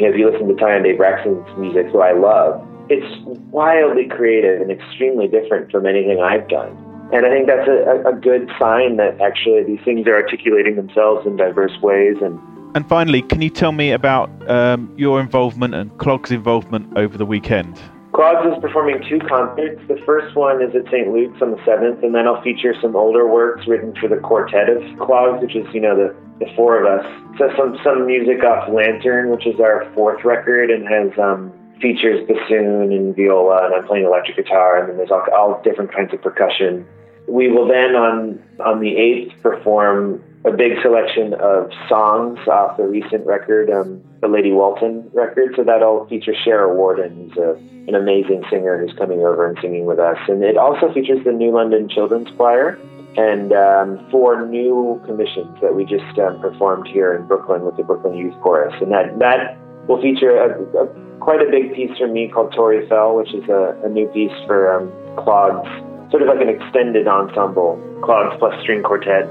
[0.00, 3.06] You know, if you listen to Tyondai Braxton's music, who I love, it's
[3.50, 6.76] wildly creative and extremely different from anything I've done.
[7.12, 11.26] And I think that's a, a good sign that actually these things are articulating themselves
[11.26, 12.40] in diverse ways and
[12.74, 17.24] and finally, can you tell me about um, your involvement and Clogs' involvement over the
[17.24, 17.80] weekend?
[18.12, 19.80] Clogs is performing two concerts.
[19.88, 21.08] The first one is at St.
[21.08, 24.68] Luke's on the 7th, and then I'll feature some older works written for the quartet
[24.68, 27.06] of Clogs, which is, you know, the, the four of us.
[27.38, 32.26] So some, some music off Lantern, which is our fourth record, and has um, features
[32.26, 36.12] bassoon and viola, and I'm playing electric guitar, and then there's all, all different kinds
[36.12, 36.86] of percussion.
[37.28, 42.84] We will then, on, on the 8th, perform a big selection of songs off the
[42.84, 45.54] recent record, um, the Lady Walton record.
[45.56, 47.58] So that'll feature Shara Worden, who's a,
[47.88, 50.18] an amazing singer who's coming over and singing with us.
[50.28, 52.78] And it also features the New London Children's Choir
[53.16, 57.82] and um, four new commissions that we just um, performed here in Brooklyn with the
[57.82, 58.74] Brooklyn Youth Chorus.
[58.80, 59.58] And that, that
[59.88, 63.48] will feature a, a, quite a big piece for me called Tour Eiffel, which is
[63.48, 65.68] a, a new piece for um, Clogs,
[66.10, 69.28] sort of like an extended ensemble, Clogs plus string quartet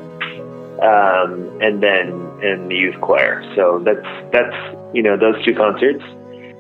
[0.82, 2.10] um, and then
[2.44, 3.44] in the youth choir.
[3.56, 4.56] So that's that's
[4.94, 6.04] you know those two concerts,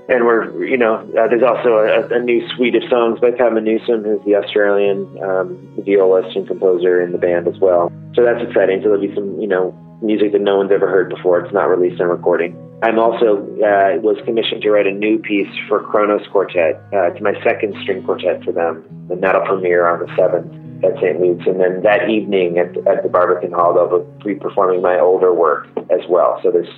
[0.08, 3.62] and we're you know uh, there's also a, a, new suite of songs by Padma
[3.62, 7.92] Newsome, who's the Australian um, violist and composer in the band as well.
[8.16, 8.80] So that's exciting.
[8.80, 11.40] So there'll be some you know music that no one's ever heard before.
[11.40, 12.56] It's not released on recording.
[12.84, 16.76] I'm also uh, was commissioned to write a new piece for Kronos Quartet.
[16.94, 20.52] Uh, it's my second string quartet for them, and that'll premiere on the seventh
[20.84, 21.20] at St.
[21.20, 21.48] Luke's.
[21.48, 25.68] And then that evening at, at the Barbican Hall, they'll be performing my older work
[25.90, 26.40] as well.
[26.44, 26.70] So there's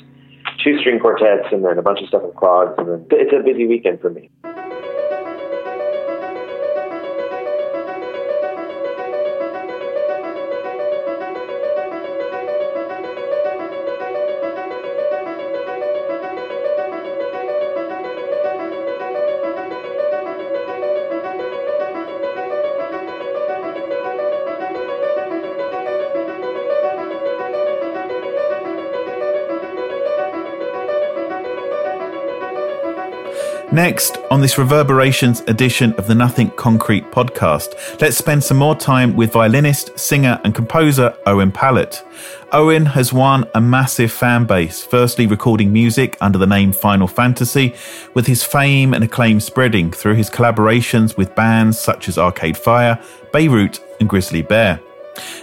[0.63, 2.73] two string quartets and then a bunch of stuff with clogs.
[2.77, 4.29] And then it's a busy weekend for me.
[33.77, 39.15] Next, on this Reverberations edition of the Nothing Concrete podcast, let's spend some more time
[39.15, 42.03] with violinist, singer, and composer Owen Pallett.
[42.51, 47.75] Owen has won a massive fan base, firstly recording music under the name Final Fantasy,
[48.15, 52.99] with his fame and acclaim spreading through his collaborations with bands such as Arcade Fire,
[53.31, 54.79] Beirut, and Grizzly Bear.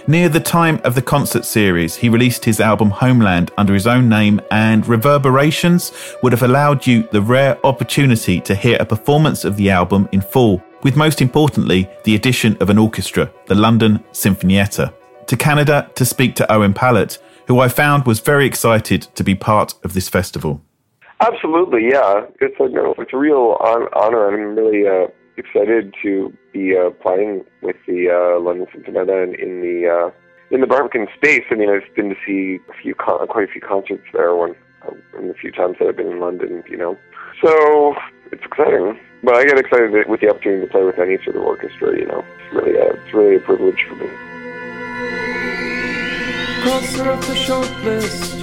[0.07, 4.07] Near the time of the concert series, he released his album Heartland under his own
[4.07, 9.57] name, and Reverberations would have allowed you the rare opportunity to hear a performance of
[9.57, 14.93] the album in full, with most importantly, the addition of an orchestra, the London Sinfonietta.
[15.27, 19.35] To Canada to speak to Owen Pallett, who I found was very excited to be
[19.35, 20.61] part of this festival.
[21.19, 22.25] Absolutely, yeah.
[22.41, 22.65] It's a,
[23.01, 23.57] it's a real
[23.95, 24.27] honor.
[24.27, 29.61] I'm really uh, excited to be uh, playing with the uh, London Sinfonietta and in
[29.61, 30.11] the uh,
[30.51, 31.43] in the Barbican space.
[31.51, 34.55] I mean, I've been to see a few con- quite a few concerts there when
[34.83, 36.63] uh, in the few times that I've been in London.
[36.67, 36.97] You know,
[37.41, 37.95] so
[38.31, 38.99] it's exciting.
[39.23, 41.97] But I get excited with the opportunity to play with any sort of orchestra.
[41.97, 44.07] You know, it's really a, it's really a privilege for me.
[46.61, 48.35] Crosser of the short list.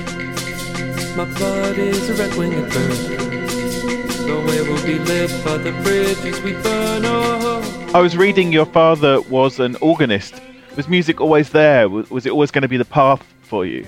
[1.17, 3.42] My blood is a red-winged bird.
[7.95, 10.41] I was reading your father was an organist.
[10.77, 11.89] Was music always there?
[11.89, 13.87] Was it always going to be the path for you?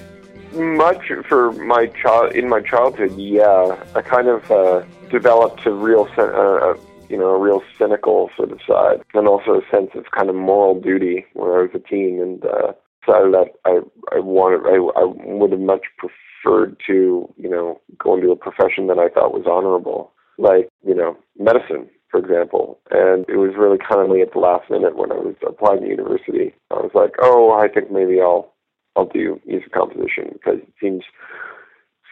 [0.52, 3.82] Much for my child in my childhood, yeah.
[3.94, 6.76] I kind of uh, developed a real, uh, uh,
[7.08, 10.36] you know, a real cynical sort of side, and also a sense of kind of
[10.36, 12.72] moral duty when I was a teen, and uh,
[13.04, 13.80] decided that I
[14.14, 18.86] I wanted I, I would have much preferred to you know go into a profession
[18.88, 22.78] that I thought was honorable, like you know medicine for example.
[22.92, 25.80] And it was really kind of late at the last minute when I was applying
[25.80, 26.54] to university.
[26.70, 28.54] I was like, oh, I think maybe I'll
[28.94, 31.02] I'll do music composition because it seems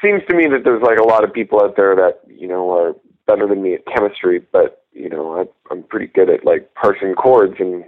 [0.03, 2.73] seems to me that there's like a lot of people out there that you know
[2.73, 2.95] are
[3.29, 7.15] better than me at chemistry, but you know I, I'm pretty good at like parsing
[7.15, 7.85] chords and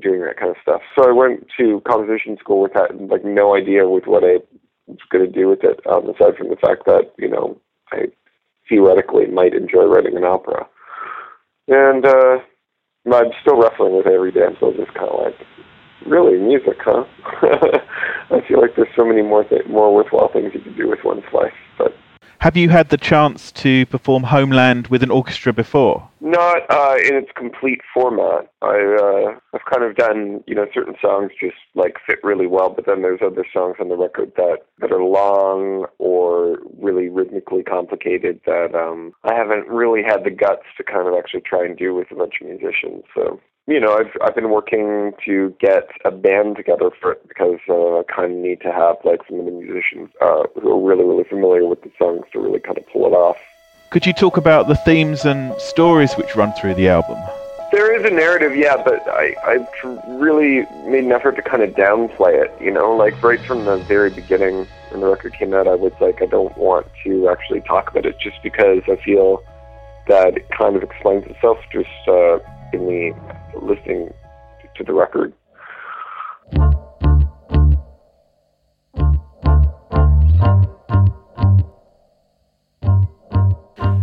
[0.00, 0.82] doing that kind of stuff.
[0.96, 4.38] So I went to composition school with that, like no idea with what I
[4.86, 7.60] was going to do with it, um, aside from the fact that you know
[7.90, 8.06] I
[8.68, 10.66] theoretically might enjoy writing an opera,
[11.68, 12.38] and uh,
[13.06, 14.44] I'm still wrestling with it every day.
[14.46, 15.36] I'm still just kind of like,
[16.06, 17.04] really music, huh?
[18.30, 21.00] I feel like there's so many more th- more worthwhile things you can do with
[21.04, 21.94] one's life, but
[22.38, 26.08] have you had the chance to perform Heartland with an orchestra before?
[26.20, 28.50] Not uh, in its complete format.
[28.62, 32.70] I, uh, I've kind of done, you know, certain songs just like fit really well,
[32.70, 37.62] but then there's other songs on the record that, that are long or really rhythmically
[37.62, 41.76] complicated that um, I haven't really had the guts to kind of actually try and
[41.76, 43.04] do with a bunch of musicians.
[43.14, 47.60] So you know, I've I've been working to get a band together for it because
[47.68, 50.80] uh, I kind of need to have like some of the musicians uh, who are
[50.80, 53.36] really really familiar with the songs to really kind of pull it off.
[53.90, 57.18] Could you talk about the themes and stories which run through the album?
[57.70, 59.68] There is a narrative, yeah, but I I've
[60.18, 62.50] really made an effort to kind of downplay it.
[62.62, 65.92] You know, like right from the very beginning when the record came out, I was
[66.00, 69.42] like, I don't want to actually talk about it just because I feel
[70.06, 72.38] that it kind of explains itself just uh,
[72.72, 73.12] in the
[73.60, 74.12] listening
[74.76, 75.32] to the record.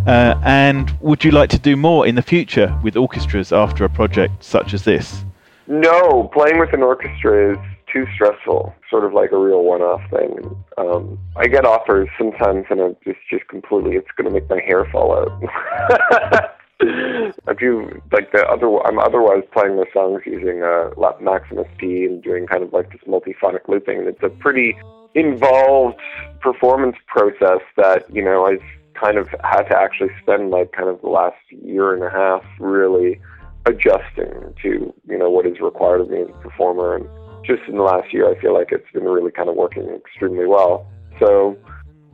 [0.05, 3.89] Uh, and would you like to do more in the future with orchestras after a
[3.89, 5.25] project such as this?
[5.67, 7.57] No, playing with an orchestra is
[7.91, 8.75] too stressful.
[8.89, 10.63] Sort of like a real one-off thing.
[10.77, 13.95] Um, I get offers sometimes, and I'm just just completely.
[13.95, 16.51] It's going to make my hair fall out.
[16.81, 18.67] I do like the other.
[18.85, 22.91] I'm otherwise playing the songs using uh, lap Maximus P and doing kind of like
[22.91, 24.01] this multiphonic looping.
[24.07, 24.75] It's a pretty
[25.13, 25.99] involved
[26.41, 28.63] performance process that you know I've
[28.93, 32.43] kind of had to actually spend like kind of the last year and a half
[32.59, 33.21] really
[33.65, 36.95] adjusting to you know what is required of me as a performer.
[36.95, 37.07] And
[37.45, 40.45] just in the last year, I feel like it's been really kind of working extremely
[40.45, 40.85] well.
[41.19, 41.57] So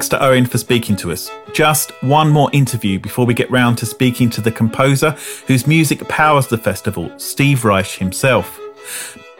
[0.00, 1.30] Thanks to Owen for speaking to us.
[1.52, 5.10] Just one more interview before we get round to speaking to the composer
[5.46, 8.58] whose music powers the festival, Steve Reich himself.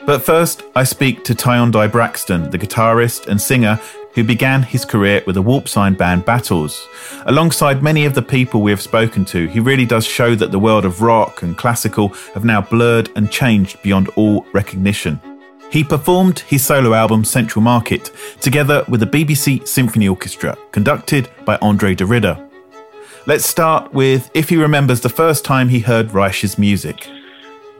[0.04, 3.80] But first, I speak to Tyondai Braxton, the guitarist and singer
[4.14, 6.86] who began his career with the Warp Sign band Battles.
[7.24, 10.58] Alongside many of the people we have spoken to, he really does show that the
[10.58, 15.22] world of rock and classical have now blurred and changed beyond all recognition.
[15.70, 18.10] He performed his solo album Central Market
[18.40, 22.44] together with the BBC Symphony Orchestra, conducted by Andre de Ridder.
[23.26, 27.08] Let's start with if he remembers the first time he heard Reich's music.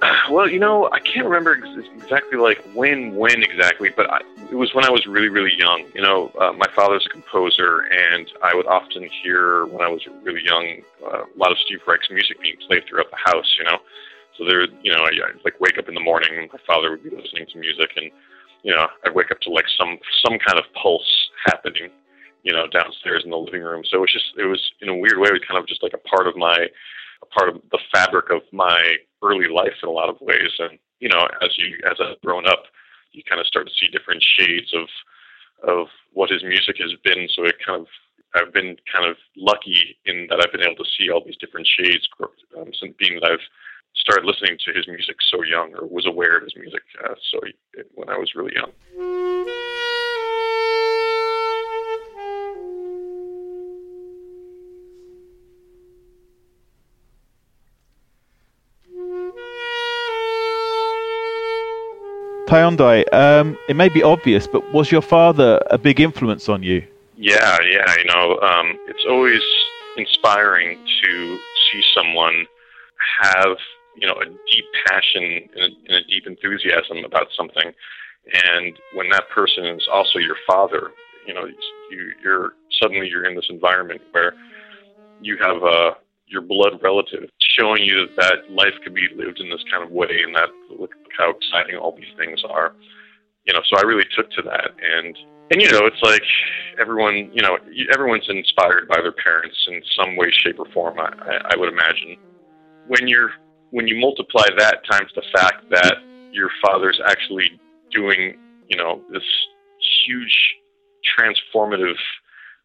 [0.30, 4.54] Well, you know, I can't remember ex- exactly like when, when exactly, but I, it
[4.54, 5.84] was when I was really, really young.
[5.92, 10.06] You know, uh, my father's a composer, and I would often hear when I was
[10.22, 13.56] really young uh, a lot of Steve Reich's music being played throughout the house.
[13.58, 13.78] You know,
[14.40, 17.04] so there, you know, I, I'd like wake up in the morning, my father would
[17.04, 18.10] be listening to music, and
[18.64, 21.90] you know, I'd wake up to like some some kind of pulse happening,
[22.42, 23.82] you know, downstairs in the living room.
[23.84, 25.82] So it was just, it was in a weird way, it was kind of just
[25.82, 29.88] like a part of my, a part of the fabric of my early life in
[29.90, 30.56] a lot of ways.
[30.58, 32.64] And you know, as you as I've grown up,
[33.12, 34.88] you kind of start to see different shades of
[35.68, 37.28] of what his music has been.
[37.36, 37.86] So it kind of
[38.32, 41.68] I've been kind of lucky in that I've been able to see all these different
[41.68, 42.08] shades
[42.56, 43.46] um, since being that I've
[43.94, 47.40] started listening to his music so young or was aware of his music uh, so
[47.94, 48.72] when I was really young.
[62.50, 66.84] Tyondai, um, it may be obvious, but was your father a big influence on you?
[67.16, 69.40] Yeah, yeah, you know, um, it's always
[69.96, 71.38] inspiring to
[71.70, 72.46] see someone
[73.22, 73.56] have,
[73.94, 77.72] you know, a deep passion and a, and a deep enthusiasm about something,
[78.32, 80.92] and when that person is also your father,
[81.26, 81.46] you know,
[81.90, 84.34] you, you're suddenly you're in this environment where
[85.20, 87.28] you have a your blood relative
[87.58, 90.92] showing you that life could be lived in this kind of way and that look
[91.18, 92.74] how exciting all these things are.
[93.44, 94.70] You know so i really took to that.
[94.80, 95.16] And
[95.50, 96.22] and you know it's like
[96.80, 97.58] everyone you know
[97.92, 101.10] everyone's inspired by their parents in some way shape or form i
[101.50, 102.16] i would imagine.
[102.86, 103.30] When you're
[103.70, 105.96] when you multiply that times the fact that
[106.32, 107.58] your father's actually
[107.90, 108.36] doing
[108.68, 109.22] you know this
[110.06, 110.56] huge
[111.18, 111.98] transformative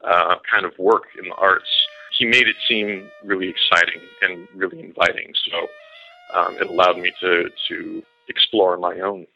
[0.03, 1.69] uh, kind of work in the arts
[2.17, 5.33] he made it seem really exciting and really inviting.
[5.49, 9.27] So um, it allowed me to to explore my own.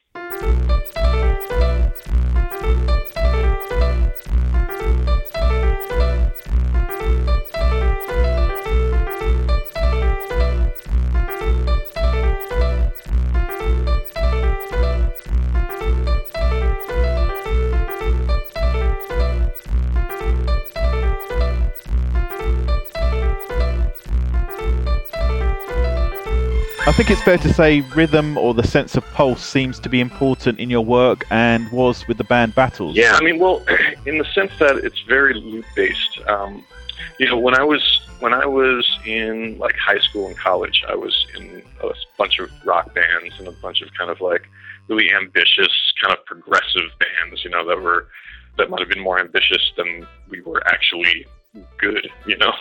[27.00, 30.60] Think it's fair to say rhythm or the sense of pulse seems to be important
[30.60, 32.94] in your work and was with the band Battles.
[32.94, 33.64] Yeah, I mean, well,
[34.06, 36.20] in the sense that it's very loop based.
[36.28, 36.62] Um,
[37.18, 40.96] you know, when I was when I was in like high school and college, I
[40.96, 41.88] was in a
[42.18, 44.50] bunch of rock bands and a bunch of kind of like
[44.90, 45.72] really ambitious,
[46.04, 47.46] kind of progressive bands.
[47.46, 48.10] You know, that were
[48.58, 51.26] that might have been more ambitious than we were actually
[51.78, 52.10] good.
[52.28, 52.52] You know,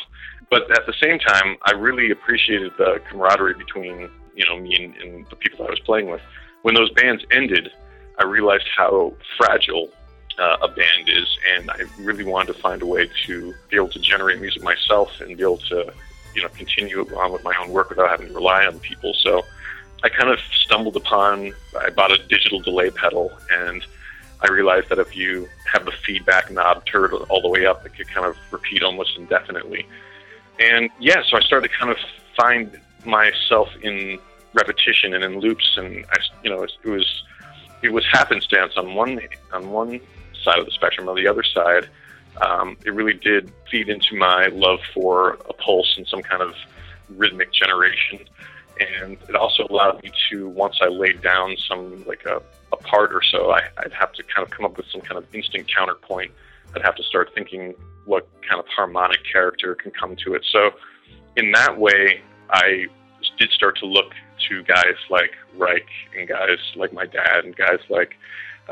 [0.48, 4.08] but at the same time, I really appreciated the camaraderie between
[4.38, 6.22] you know me and, and the people that I was playing with.
[6.62, 7.70] When those bands ended,
[8.18, 9.90] I realized how fragile
[10.38, 13.88] uh, a band is, and I really wanted to find a way to be able
[13.88, 15.92] to generate music myself and be able to
[16.34, 19.12] you know continue on with my own work without having to rely on people.
[19.14, 19.42] So
[20.04, 21.52] I kind of stumbled upon.
[21.78, 23.84] I bought a digital delay pedal and.
[24.40, 27.96] I realized that if you have the feedback knob turned all the way up, it
[27.96, 29.84] could kind of repeat almost indefinitely.
[30.60, 31.96] And yeah, so I started to kind of
[32.36, 34.18] find myself in
[34.54, 37.22] repetition and in loops, and I, you know, it, was
[37.82, 39.20] it was happenstance on one
[39.52, 40.00] on one
[40.42, 41.08] side of the spectrum.
[41.08, 41.88] On the other side,
[42.40, 46.54] um, it really did feed into my love for a pulse and some kind of
[47.10, 48.20] rhythmic generation.
[48.80, 52.40] And it also allowed me to, once I laid down some like a,
[52.72, 55.18] a part or so, I, I'd have to kind of come up with some kind
[55.18, 56.30] of instant counterpoint.
[56.76, 57.74] I'd have to start thinking
[58.04, 60.44] what kind of harmonic character can come to it.
[60.52, 60.70] So,
[61.36, 62.86] in that way, I
[63.38, 64.12] did start to look
[64.48, 65.86] to guys like Reich
[66.16, 68.14] and guys like my dad and guys like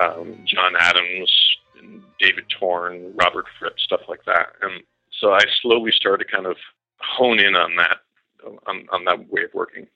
[0.00, 1.32] um, John Adams
[1.78, 4.46] and David Torn, Robert Fripp, stuff like that.
[4.62, 4.82] And
[5.20, 6.56] so I slowly started to kind of
[6.98, 7.98] hone in on that
[8.66, 9.86] on, on that way of working.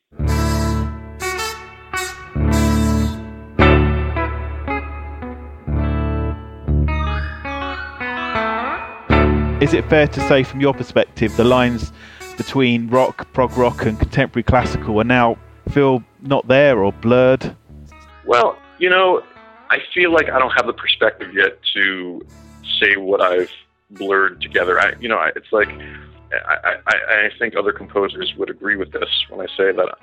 [9.63, 11.93] Is it fair to say, from your perspective, the lines
[12.41, 15.37] between rock, prog rock, and contemporary classical are now
[15.69, 17.55] feel not there or blurred?
[18.25, 19.23] Well, you know,
[19.69, 22.27] I feel like I don't have the perspective yet to
[22.81, 23.53] say what I've
[23.91, 24.81] blurred together.
[24.81, 25.69] I, you know, it's like
[26.33, 26.95] I, I,
[27.27, 29.99] I think other composers would agree with this when I say that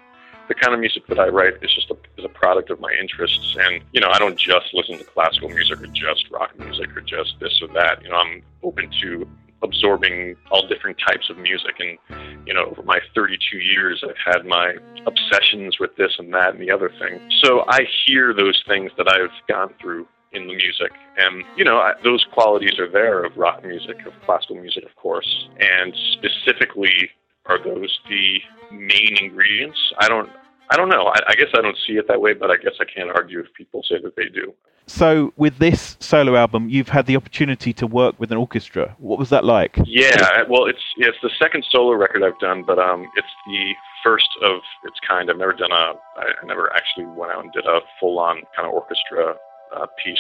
[0.48, 2.94] the kind of music that I write is just a, is a product of my
[3.02, 3.58] interests.
[3.60, 7.02] And, you know, I don't just listen to classical music or just rock music or
[7.02, 8.04] just this or that.
[8.04, 9.28] You know, I'm open to
[9.64, 11.76] absorbing all different types of music.
[11.80, 11.97] And,
[12.45, 16.62] you know, over my 32 years, I've had my obsessions with this and that and
[16.62, 17.20] the other thing.
[17.43, 20.91] So I hear those things that I've gone through in the music.
[21.18, 24.95] And, you know, I, those qualities are there of rock music, of classical music, of
[24.95, 25.47] course.
[25.60, 27.10] And specifically,
[27.45, 28.39] are those the
[28.72, 29.80] main ingredients?
[29.99, 30.30] I don't.
[30.70, 31.07] I don't know.
[31.07, 33.39] I, I guess I don't see it that way, but I guess I can't argue
[33.39, 34.53] if people say that they do.
[34.89, 38.95] So, with this solo album, you've had the opportunity to work with an orchestra.
[38.99, 39.78] What was that like?
[39.86, 44.30] Yeah, well, it's it's the second solo record I've done, but um, it's the first
[44.43, 45.30] of its kind.
[45.30, 45.93] I've never done a.
[46.18, 49.36] I never actually went out and did a full-on kind of orchestra
[49.76, 50.18] uh, piece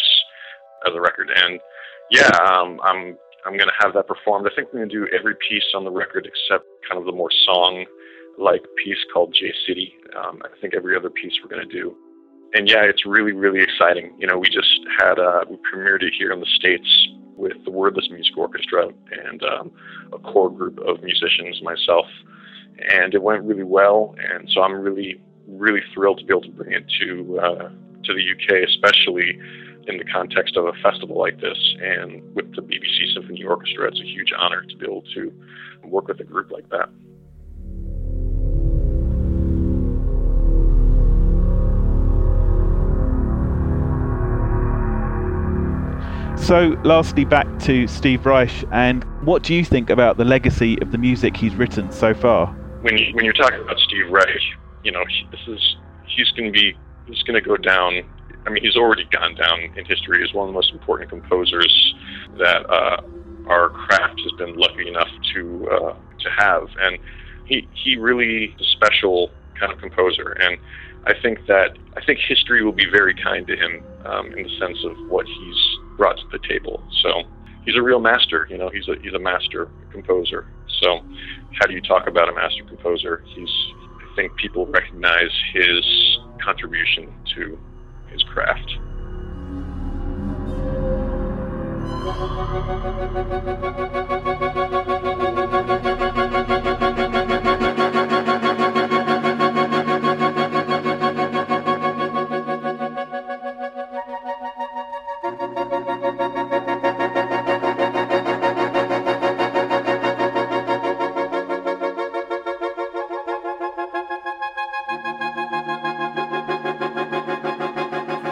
[0.85, 1.61] as a record, and
[2.11, 4.47] yeah, um, I'm I'm going to have that performed.
[4.51, 7.13] I think we're going to do every piece on the record except kind of the
[7.13, 7.85] more song
[8.37, 9.95] like piece called J City.
[10.15, 11.95] Um, I think every other piece we're going to do.
[12.53, 14.15] And yeah, it's really, really exciting.
[14.19, 16.87] You know, we just had, uh, we premiered it here in the States
[17.35, 18.89] with the Wordless Music Orchestra
[19.27, 19.71] and um,
[20.13, 22.05] a core group of musicians, myself.
[22.91, 24.15] And it went really well.
[24.17, 27.69] And so I'm really, really thrilled to be able to bring it to, uh,
[28.03, 29.39] to the UK, especially
[29.87, 31.57] in the context of a festival like this.
[31.81, 35.33] And with the BBC Symphony Orchestra, it's a huge honor to be able to
[35.83, 36.89] work with a group like that.
[46.47, 50.93] So, lastly, back to Steve Reich, and what do you think about the legacy of
[50.93, 52.47] the music he's written so far?
[52.83, 54.39] When you when you're talking about Steve Reich,
[54.81, 55.75] you know this is
[56.05, 56.73] he's going to be
[57.05, 58.01] he's going to go down.
[58.45, 61.93] I mean, he's already gone down in history as one of the most important composers
[62.37, 63.01] that uh,
[63.47, 66.97] our craft has been lucky enough to uh, to have, and
[67.43, 70.57] he he really is a special kind of composer, and
[71.07, 74.59] I think that I think history will be very kind to him um, in the
[74.59, 76.83] sense of what he's brought to the table.
[77.03, 77.23] So
[77.65, 78.47] he's a real master.
[78.49, 80.47] You know, he's a he's a master composer.
[80.81, 81.01] So
[81.59, 83.23] how do you talk about a master composer?
[83.27, 83.49] He's
[83.99, 87.59] I think people recognize his contribution to
[88.11, 88.77] his craft.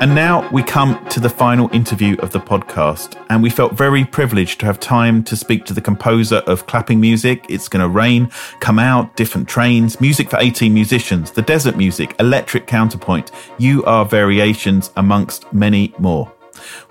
[0.02, 4.04] And now we come to the final interview of the podcast, and we felt very
[4.04, 8.30] privileged to have time to speak to the composer of Clapping Music, It's Gonna Rain,
[8.60, 14.06] Come Out, Different Trains, Music for 18 Musicians, The Desert Music, Electric Counterpoint, You Are
[14.06, 16.26] Variations, amongst many more.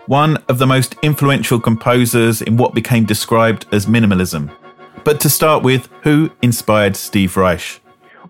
[0.07, 4.51] One of the most influential composers in what became described as minimalism.
[5.05, 7.84] But to start with, who inspired Steve Reich?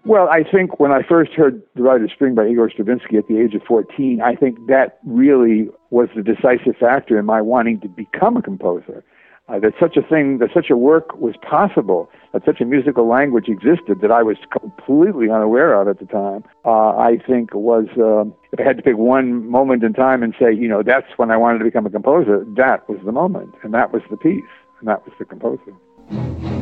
[0.07, 3.27] Well, I think when I first heard The Rite of Spring by Igor Stravinsky at
[3.27, 7.81] the age of 14, I think that really was the decisive factor in my wanting
[7.81, 9.03] to become a composer.
[9.49, 13.09] Uh, that such a thing, that such a work was possible, that such a musical
[13.09, 17.87] language existed that I was completely unaware of at the time, uh, I think was,
[17.99, 21.09] uh, if I had to pick one moment in time and say, you know, that's
[21.17, 24.19] when I wanted to become a composer, that was the moment, and that was the
[24.19, 24.43] piece,
[24.81, 26.54] and that was the composer.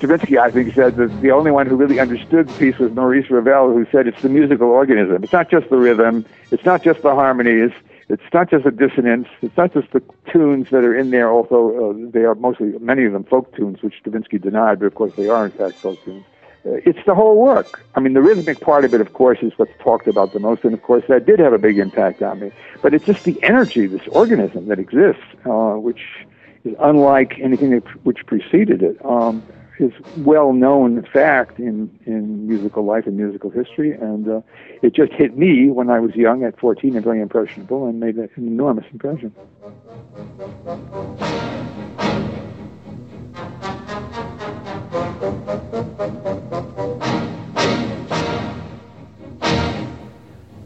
[0.00, 3.28] Stravinsky, I think, said that the only one who really understood the piece was Maurice
[3.28, 5.22] Ravel, who said it's the musical organism.
[5.22, 7.70] It's not just the rhythm, it's not just the harmonies,
[8.08, 11.90] it's not just the dissonance, it's not just the tunes that are in there, although
[11.90, 15.12] uh, they are mostly, many of them folk tunes, which Stravinsky denied, but of course
[15.16, 16.24] they are in fact folk tunes.
[16.64, 17.84] Uh, it's the whole work.
[17.94, 20.64] I mean, the rhythmic part of it, of course, is what's talked about the most,
[20.64, 22.52] and of course that did have a big impact on me.
[22.80, 26.00] But it's just the energy, this organism that exists, uh, which
[26.64, 28.96] is unlike anything that, which preceded it.
[29.04, 29.42] Um,
[29.80, 34.40] is well known fact in, in musical life and musical history, and uh,
[34.82, 38.16] it just hit me when I was young at 14 and very impressionable and made
[38.16, 39.34] an enormous impression.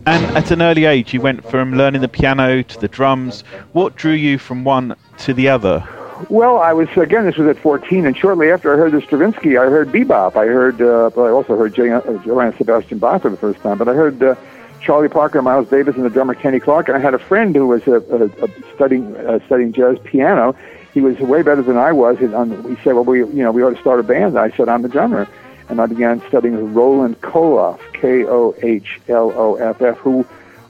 [0.06, 3.42] And at an early age, you went from learning the piano to the drums.
[3.72, 6.03] What drew you from one to the other?
[6.28, 7.24] Well, I was again.
[7.24, 10.36] This was at 14, and shortly after I heard the Stravinsky, I heard bebop.
[10.36, 13.78] I heard, uh, I also heard J- uh, Sebastian Bach for the first time.
[13.78, 14.36] But I heard uh,
[14.80, 16.88] Charlie Parker, Miles Davis, and the drummer Kenny Clarke.
[16.88, 20.54] And I had a friend who was a, a, studying uh, studying jazz piano.
[20.92, 22.18] He was way better than I was.
[22.18, 24.50] He, um, he said, "Well, we you know we ought to start a band." I
[24.50, 25.26] said, "I'm the drummer,"
[25.68, 30.24] and I began studying with Roland Kohloff, K O H L O F F, who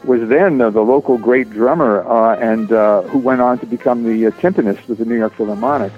[0.07, 4.05] was then uh, the local great drummer uh, and uh, who went on to become
[4.05, 5.93] the uh, timpanist with the New York Philharmonic.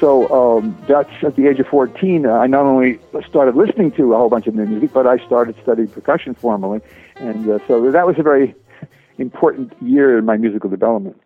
[0.00, 2.24] So um, that's at the age of 14.
[2.24, 5.18] Uh, I not only started listening to a whole bunch of new music, but I
[5.26, 6.80] started studying percussion formally,
[7.16, 8.54] and uh, so that was a very
[9.18, 11.19] important year in my musical development.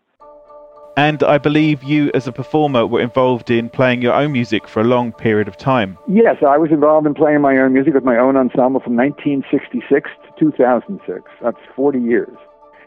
[0.97, 4.81] And I believe you, as a performer, were involved in playing your own music for
[4.81, 5.99] a long period of time.
[6.07, 10.11] Yes, I was involved in playing my own music with my own ensemble from 1966
[10.25, 11.31] to 2006.
[11.43, 12.37] That's 40 years.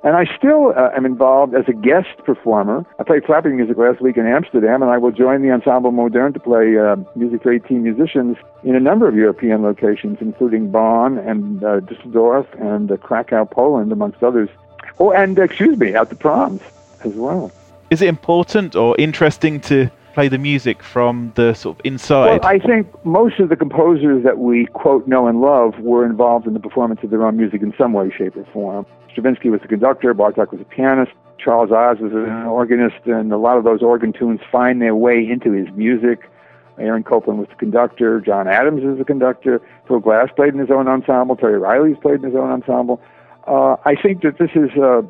[0.04, 2.86] And I still uh, am involved as a guest performer.
[2.98, 6.32] I played clapping music last week in Amsterdam, and I will join the Ensemble Modern
[6.32, 11.18] to play uh, music for 18 musicians in a number of European locations, including Bonn
[11.18, 14.50] and uh, Düsseldorf and uh, Krakow, Poland, amongst others.
[14.98, 16.62] Oh, and excuse me, at the proms
[17.04, 17.52] as well.
[17.90, 22.42] Is it important or interesting to play the music from the sort of inside?
[22.42, 26.48] Well, I think most of the composers that we quote know and love were involved
[26.48, 28.86] in the performance of their own music in some way, shape, or form.
[29.12, 33.38] Stravinsky was a conductor, Bartok was a pianist, Charles Ives was an organist, and a
[33.38, 36.30] lot of those organ tunes find their way into his music.
[36.78, 40.70] Aaron Copland was the conductor, John Adams is the conductor, Phil Glass played in his
[40.70, 43.02] own ensemble, Terry Riley's played in his own ensemble.
[43.48, 45.02] Uh, I think that this is uh,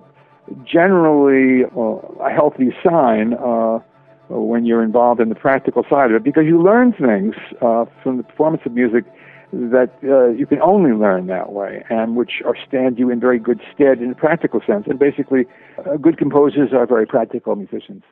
[0.64, 3.80] generally uh, a healthy sign uh,
[4.30, 8.18] when you're involved in the practical side of it because you learn things uh, from
[8.18, 9.06] the performance of music
[9.54, 13.40] that uh, you can only learn that way and which are stand you in very
[13.40, 14.86] good stead in a practical sense.
[14.88, 15.46] And basically,
[15.78, 18.04] uh, good composers are very practical musicians.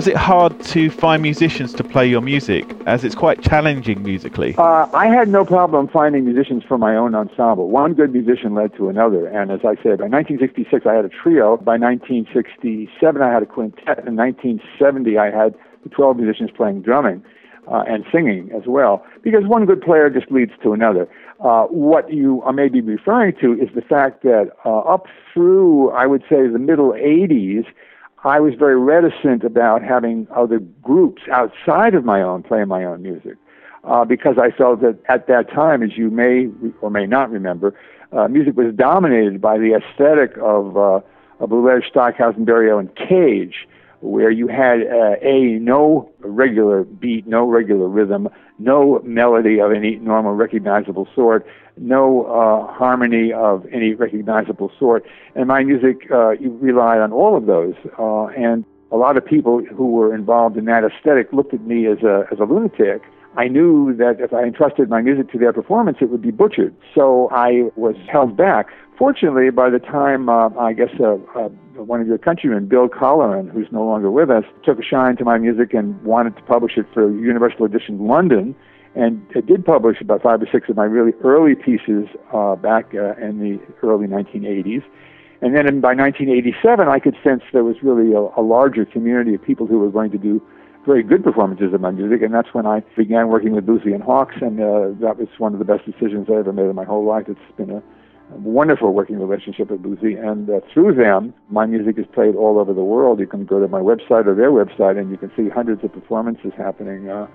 [0.00, 4.54] Was it hard to find musicians to play your music, as it's quite challenging musically?
[4.56, 7.68] Uh, I had no problem finding musicians for my own ensemble.
[7.68, 11.10] One good musician led to another, and as I said, by 1966 I had a
[11.10, 11.58] trio.
[11.58, 14.08] By 1967 I had a quintet.
[14.08, 15.54] In 1970 I had
[15.90, 17.22] 12 musicians playing drumming.
[17.68, 21.06] Uh, and singing as well, because one good player just leads to another.
[21.44, 26.06] Uh, what you may be referring to is the fact that uh, up through, I
[26.06, 27.66] would say, the middle 80s,
[28.24, 33.02] I was very reticent about having other groups outside of my own play my own
[33.02, 33.36] music
[33.84, 36.48] uh, because I felt that at that time, as you may
[36.82, 37.74] or may not remember,
[38.12, 41.00] uh, music was dominated by the aesthetic of, uh,
[41.38, 43.66] of Boulez, Stockhausen, Berio, and Cage,
[44.00, 49.96] where you had uh, a no regular beat, no regular rhythm, no melody of any
[49.96, 51.46] normal recognizable sort,
[51.76, 55.04] no uh, harmony of any recognizable sort.
[55.34, 57.74] And my music uh, relied on all of those.
[57.98, 61.86] Uh, and a lot of people who were involved in that aesthetic looked at me
[61.86, 63.02] as a, as a lunatic.
[63.36, 66.74] I knew that if I entrusted my music to their performance, it would be butchered.
[66.94, 68.66] So I was held back.
[68.98, 73.50] Fortunately, by the time uh, I guess uh, uh, one of your countrymen, Bill Colleran,
[73.50, 76.76] who's no longer with us, took a shine to my music and wanted to publish
[76.76, 78.54] it for Universal Edition London,
[78.94, 82.92] and it did publish about five or six of my really early pieces uh, back
[82.94, 84.82] uh, in the early 1980s.
[85.42, 89.34] And then in, by 1987, I could sense there was really a, a larger community
[89.34, 90.42] of people who were going to do
[90.86, 94.02] very good performances of my music, and that's when I began working with Boosey and
[94.02, 96.84] Hawkes, and uh, that was one of the best decisions I ever made in my
[96.84, 97.26] whole life.
[97.28, 97.82] It's been a,
[98.32, 102.72] wonderful working relationship with Boosey, and uh, through them, my music is played all over
[102.72, 103.18] the world.
[103.18, 105.92] You can go to my website or their website, and you can see hundreds of
[105.92, 107.08] performances happening.
[107.08, 107.26] Uh,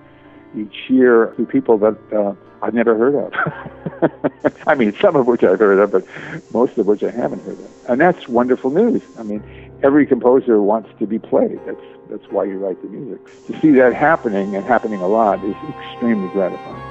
[0.56, 4.10] each year to people that uh, I've never heard of.
[4.66, 6.06] I mean, some of which I've heard of, but
[6.52, 7.70] most of which I haven't heard of.
[7.88, 9.02] And that's wonderful news.
[9.18, 9.42] I mean,
[9.82, 11.60] every composer wants to be played.
[11.66, 13.20] That's that's why you write the music.
[13.48, 16.82] To see that happening and happening a lot is extremely gratifying.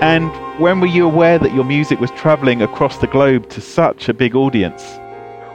[0.00, 0.30] And
[0.60, 4.14] when were you aware that your music was traveling across the globe to such a
[4.14, 5.00] big audience?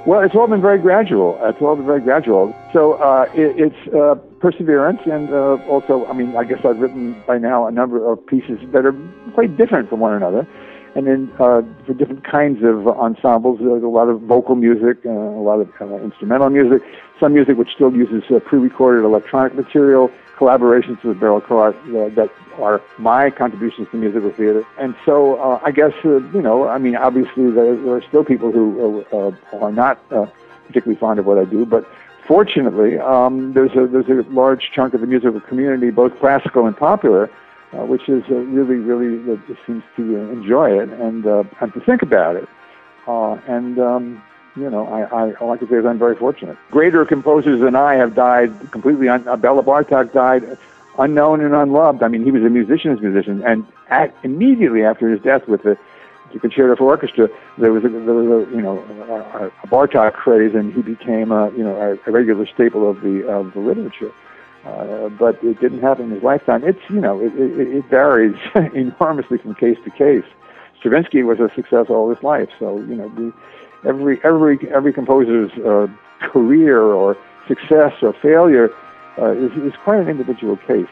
[0.06, 1.39] Well, it's all been very gradual.
[1.43, 2.54] It's all been very gradual.
[2.74, 7.16] So uh, it, it's uh, perseverance, and uh, also, I mean, I guess I've written
[7.26, 8.95] by now a number of pieces that are
[9.34, 10.45] quite different from one another.
[10.95, 15.10] and then uh, for different kinds of ensembles, there's a lot of vocal music, uh,
[15.10, 16.82] a lot of uh, instrumental music,
[17.20, 21.72] some music which still uses pre-recorded electronic material, collaborations with Beryl uh,
[22.16, 24.64] that are my contributions to musical theater.
[24.80, 28.24] And so uh, I guess, uh, you know, I mean, obviously there, there are still
[28.24, 30.26] people who uh, uh, are not uh,
[30.68, 31.88] particularly fond of what I do, but
[32.28, 36.76] fortunately, um, there's a there's a large chunk of the musical community, both classical and
[36.76, 37.30] popular,
[37.72, 42.48] which is really really seems to enjoy it and and to think about it.
[43.08, 44.24] And um,
[44.56, 46.58] you know, I, I all I can say is I'm very fortunate.
[46.72, 49.10] Greater composers than I have died completely.
[49.10, 50.58] Un- uh, Bela Bartok died
[50.99, 52.04] unknown and unloved.
[52.04, 55.78] I mean, he was a musician's musician, and at, immediately after his death, with the
[56.39, 58.80] concerto for orchestra, there was a, there was a you know
[59.10, 63.01] a, a Bartok craze, and he became a you know a, a regular staple of
[63.01, 64.12] the of the literature.
[64.66, 66.64] Uh, but it didn't happen in his lifetime.
[66.64, 68.36] It's you know it, it, it varies
[68.74, 70.26] enormously from case to case.
[70.80, 73.34] Stravinsky was a success all his life, so you know
[73.86, 75.88] every every every composer's uh,
[76.22, 77.18] career or
[77.48, 78.70] success or failure
[79.18, 80.88] uh, is, is quite an individual case.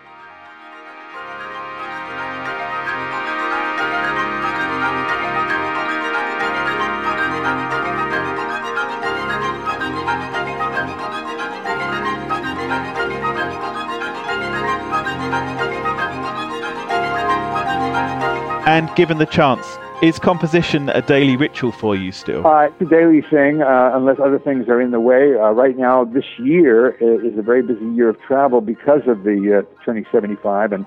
[18.68, 19.66] And given the chance,
[20.02, 22.46] is composition a daily ritual for you still?
[22.46, 25.36] Uh, it's a daily thing, uh, unless other things are in the way.
[25.36, 29.64] Uh, right now, this year is a very busy year of travel because of the
[29.64, 30.86] uh, turning 75 and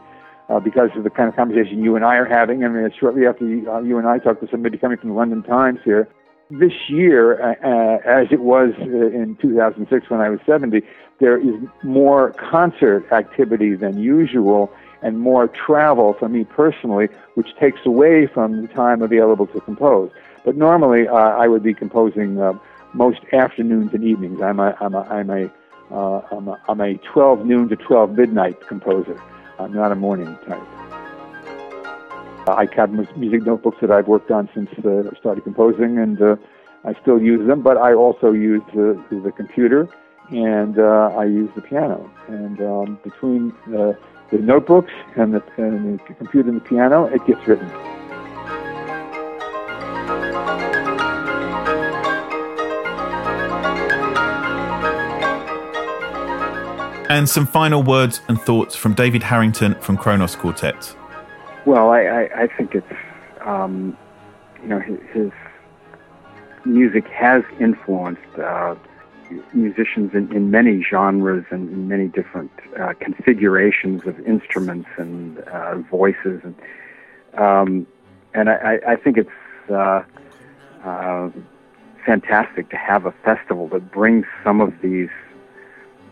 [0.49, 2.65] uh, because of the kind of conversation you and I are having.
[2.65, 5.15] I mean, shortly after you, uh, you and I talked to somebody coming from the
[5.15, 6.09] London Times here.
[6.51, 7.41] This year,
[8.05, 10.83] as it was in 2006 when I was 70,
[11.19, 14.71] there is more concert activity than usual
[15.05, 20.11] and more travel for me personally, which takes away from the time available to compose.
[20.45, 22.55] But normally, uh, I would be composing uh,
[22.95, 24.41] most afternoons and evenings.
[24.41, 25.53] I'm a, I'm a, I'm a,
[25.93, 29.21] uh, I'm a, I'm a 12 noon to 12 midnight composer.
[29.59, 30.63] I'm not a morning type.
[32.49, 36.37] I have music notebooks that I've worked on since uh, I started composing, and uh,
[36.85, 37.63] I still use them.
[37.63, 39.89] But I also use the, the computer,
[40.31, 42.11] and uh, I use the piano.
[42.29, 43.93] And um, between uh,
[44.31, 47.71] the notebooks and the, and the computer and the piano, it gets written.
[57.11, 60.97] And some final words and thoughts from David Harrington from Kronos Quartet.
[61.65, 62.93] Well, I, I, I think it's,
[63.43, 63.97] um,
[64.63, 65.31] you know, his, his,
[66.67, 68.75] music has influenced uh,
[69.53, 72.51] musicians in, in many genres and in many different
[72.81, 76.55] uh, configurations of instruments and uh, voices, and
[77.39, 77.87] um,
[78.35, 80.03] and I, I think it's uh,
[80.85, 81.31] uh,
[82.05, 85.11] fantastic to have a festival that brings some of these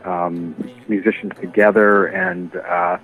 [0.04, 0.54] um,
[0.88, 2.98] musicians together and uh,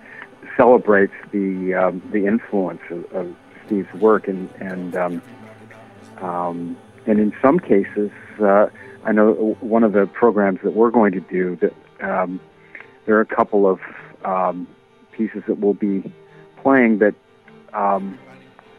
[0.56, 3.36] celebrates the um, the influence of, of,
[3.66, 5.22] Steve's work and and um,
[6.22, 8.68] um, and in some cases uh,
[9.08, 11.72] I know one of the programs that we're going to do that
[12.06, 12.40] um,
[13.06, 13.80] there are a couple of
[14.22, 14.68] um,
[15.12, 16.12] pieces that we'll be
[16.58, 17.14] playing that
[17.72, 18.18] um,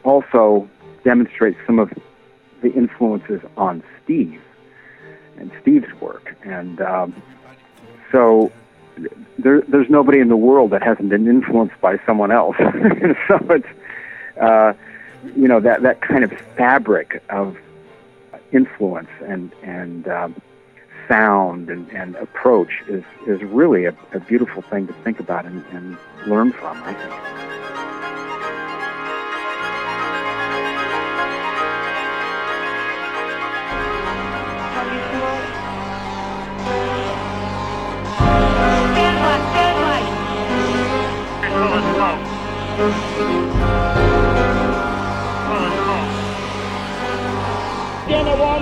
[0.03, 0.69] also
[1.03, 1.91] demonstrate some of
[2.61, 4.39] the influences on Steve
[5.37, 6.35] and Steve's work.
[6.43, 7.23] And um,
[8.11, 8.51] so
[9.39, 12.55] there, there's nobody in the world that hasn't been influenced by someone else.
[13.27, 13.67] so it's,
[14.39, 14.73] uh,
[15.35, 17.57] you know, that, that kind of fabric of
[18.51, 20.41] influence and and um,
[21.07, 25.65] sound and, and approach is is really a, a beautiful thing to think about and,
[25.71, 25.97] and
[26.27, 26.81] learn from.
[26.83, 27.39] I think.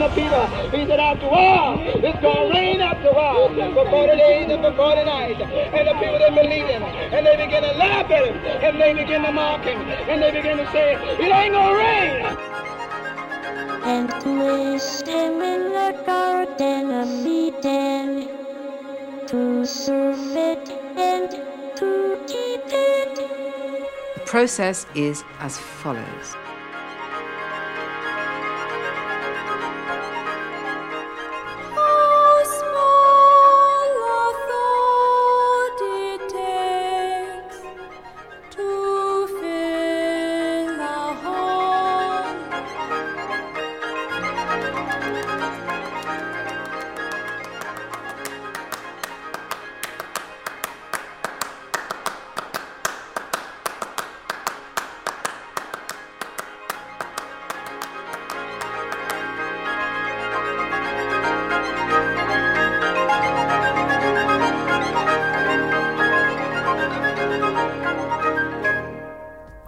[0.08, 0.46] The people.
[0.72, 3.50] He said, after a while, it's going to rain after a while.
[3.74, 5.42] For 40 days and for 40 nights.
[5.42, 6.84] And the people didn't believe him.
[6.84, 8.38] And they began to laugh at him.
[8.38, 9.80] And they began to mock him.
[9.82, 12.26] And they began to say, it ain't going to rain.
[13.84, 18.30] And twist him in the garden of Eden
[19.28, 21.32] to serve it and
[21.78, 23.16] to keep it.
[24.16, 26.47] The process is as follows.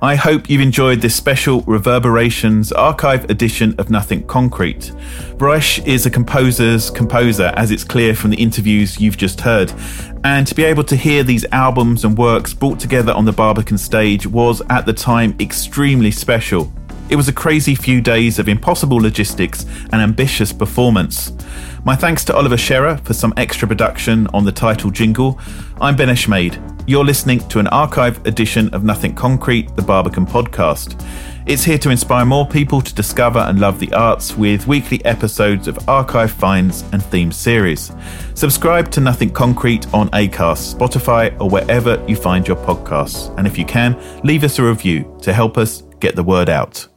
[0.10, 4.92] I hope you've enjoyed this special Reverberations archive edition of Nothing Concrete.
[5.36, 9.72] Reich is a composer's composer, as it's clear from the interviews you've just heard.
[10.24, 13.78] And to be able to hear these albums and works brought together on the Barbican
[13.78, 16.74] stage was, at the time, extremely special.
[17.12, 21.34] It was a crazy few days of impossible logistics and ambitious performance.
[21.86, 25.40] My thanks to Oliver Scherer for some extra production on the title jingle.
[25.80, 26.69] I'm Ben Eshmade.
[26.90, 31.00] You're listening to an archive edition of Nothing Concrete, the Barbican podcast.
[31.46, 35.68] It's here to inspire more people to discover and love the arts with weekly episodes
[35.68, 37.92] of archive finds and theme series.
[38.34, 43.38] Subscribe to Nothing Concrete on Acast, Spotify, or wherever you find your podcasts.
[43.38, 46.88] And if you can, leave us a review to help us get the word out.